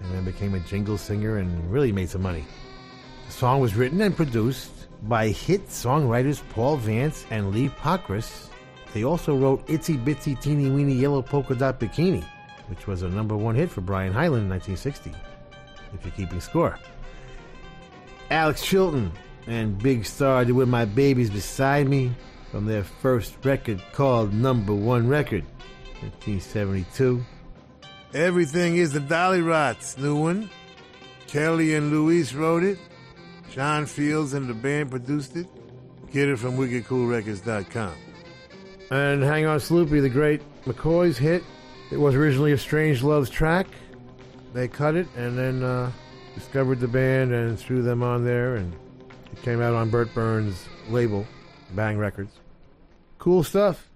And 0.00 0.12
then 0.12 0.24
became 0.24 0.54
a 0.54 0.60
jingle 0.60 0.98
singer 0.98 1.36
and 1.36 1.70
really 1.70 1.92
made 1.92 2.10
some 2.10 2.22
money. 2.22 2.44
The 3.28 3.32
song 3.32 3.60
was 3.60 3.76
written 3.76 4.00
and 4.00 4.16
produced 4.16 4.72
by 5.04 5.28
hit 5.28 5.68
songwriters 5.68 6.42
Paul 6.48 6.76
Vance 6.76 7.24
and 7.30 7.52
Lee 7.54 7.68
Pockriss. 7.68 8.48
They 8.94 9.04
also 9.04 9.36
wrote 9.36 9.66
Itsy 9.66 10.02
Bitsy 10.02 10.40
Teeny 10.40 10.70
Weeny 10.70 10.94
Yellow 10.94 11.22
Polka 11.22 11.54
Dot 11.54 11.78
Bikini, 11.78 12.24
which 12.68 12.86
was 12.86 13.02
a 13.02 13.08
number 13.08 13.36
one 13.36 13.54
hit 13.54 13.70
for 13.70 13.80
Brian 13.80 14.12
Hyland 14.12 14.44
in 14.44 14.50
1960, 14.50 15.12
if 15.92 16.04
you're 16.04 16.12
keeping 16.12 16.40
score. 16.40 16.78
Alex 18.30 18.62
Chilton 18.62 19.12
and 19.46 19.78
Big 19.78 20.04
Star 20.04 20.44
did 20.44 20.52
With 20.52 20.68
My 20.68 20.84
Babies 20.84 21.30
Beside 21.30 21.88
Me 21.88 22.12
from 22.50 22.66
their 22.66 22.84
first 22.84 23.36
record 23.44 23.82
called 23.92 24.32
Number 24.32 24.74
One 24.74 25.08
Record, 25.08 25.44
1972. 26.00 27.24
Everything 28.14 28.76
is 28.76 28.92
the 28.92 29.00
Dollyrots, 29.00 29.98
new 29.98 30.16
one. 30.16 30.48
Kelly 31.26 31.74
and 31.74 31.90
Luis 31.90 32.32
wrote 32.32 32.62
it. 32.62 32.78
John 33.50 33.84
Fields 33.86 34.32
and 34.32 34.48
the 34.48 34.54
band 34.54 34.90
produced 34.90 35.36
it. 35.36 35.46
Get 36.10 36.28
it 36.28 36.38
from 36.38 36.56
wickedcoolrecords.com. 36.56 38.07
And 38.90 39.22
Hang 39.22 39.44
On 39.44 39.58
Sloopy, 39.58 40.00
the 40.00 40.08
great 40.08 40.40
McCoy's 40.64 41.18
hit. 41.18 41.44
It 41.90 41.98
was 41.98 42.14
originally 42.14 42.52
a 42.52 42.58
Strangeloves 42.58 43.30
track. 43.30 43.66
They 44.54 44.66
cut 44.66 44.94
it 44.94 45.06
and 45.16 45.36
then 45.36 45.62
uh, 45.62 45.92
discovered 46.34 46.80
the 46.80 46.88
band 46.88 47.32
and 47.32 47.58
threw 47.58 47.82
them 47.82 48.02
on 48.02 48.24
there, 48.24 48.56
and 48.56 48.72
it 49.32 49.42
came 49.42 49.60
out 49.60 49.74
on 49.74 49.90
Bert 49.90 50.12
Berns' 50.14 50.66
label, 50.88 51.26
Bang 51.74 51.98
Records. 51.98 52.32
Cool 53.18 53.42
stuff. 53.42 53.88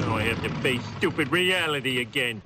Now 0.00 0.16
I 0.16 0.22
have 0.22 0.42
to 0.42 0.50
face 0.60 0.82
stupid 0.96 1.30
reality 1.30 2.00
again. 2.00 2.40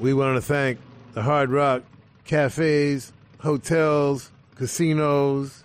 We 0.00 0.14
want 0.14 0.36
to 0.36 0.42
thank 0.42 0.78
the 1.12 1.22
Hard 1.22 1.50
Rock 1.50 1.82
cafes, 2.24 3.12
hotels, 3.40 4.30
casinos, 4.54 5.64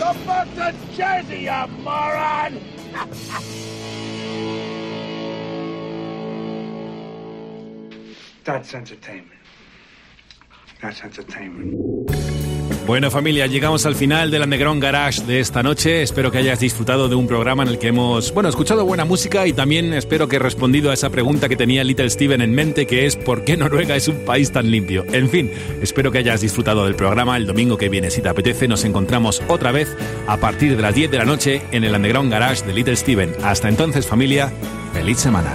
Come 0.00 0.24
back 0.24 0.48
to 0.54 0.74
Jersey, 0.96 1.40
you 1.40 1.66
moron! 1.82 2.58
That's 8.44 8.72
entertainment. 8.72 9.40
That's 10.80 11.02
entertainment. 11.02 12.39
Bueno 12.90 13.08
familia, 13.08 13.46
llegamos 13.46 13.86
al 13.86 13.94
final 13.94 14.32
del 14.32 14.42
Underground 14.42 14.82
Garage 14.82 15.22
de 15.22 15.38
esta 15.38 15.62
noche. 15.62 16.02
Espero 16.02 16.32
que 16.32 16.38
hayas 16.38 16.58
disfrutado 16.58 17.08
de 17.08 17.14
un 17.14 17.28
programa 17.28 17.62
en 17.62 17.68
el 17.68 17.78
que 17.78 17.86
hemos, 17.86 18.34
bueno, 18.34 18.48
escuchado 18.48 18.84
buena 18.84 19.04
música 19.04 19.46
y 19.46 19.52
también 19.52 19.94
espero 19.94 20.26
que 20.26 20.34
he 20.34 20.38
respondido 20.40 20.90
a 20.90 20.94
esa 20.94 21.08
pregunta 21.08 21.48
que 21.48 21.54
tenía 21.54 21.84
Little 21.84 22.10
Steven 22.10 22.40
en 22.40 22.52
mente, 22.52 22.88
que 22.88 23.06
es 23.06 23.14
¿por 23.14 23.44
qué 23.44 23.56
Noruega 23.56 23.94
es 23.94 24.08
un 24.08 24.24
país 24.24 24.50
tan 24.50 24.72
limpio? 24.72 25.04
En 25.12 25.30
fin, 25.30 25.52
espero 25.80 26.10
que 26.10 26.18
hayas 26.18 26.40
disfrutado 26.40 26.84
del 26.84 26.96
programa. 26.96 27.36
El 27.36 27.46
domingo 27.46 27.76
que 27.76 27.88
viene, 27.88 28.10
si 28.10 28.22
te 28.22 28.28
apetece, 28.28 28.66
nos 28.66 28.84
encontramos 28.84 29.40
otra 29.46 29.70
vez 29.70 29.96
a 30.26 30.38
partir 30.38 30.74
de 30.74 30.82
las 30.82 30.92
10 30.92 31.12
de 31.12 31.18
la 31.18 31.24
noche 31.24 31.62
en 31.70 31.84
el 31.84 31.94
Underground 31.94 32.32
Garage 32.32 32.66
de 32.66 32.72
Little 32.72 32.96
Steven. 32.96 33.32
Hasta 33.44 33.68
entonces 33.68 34.04
familia, 34.04 34.52
feliz 34.92 35.18
semana. 35.18 35.54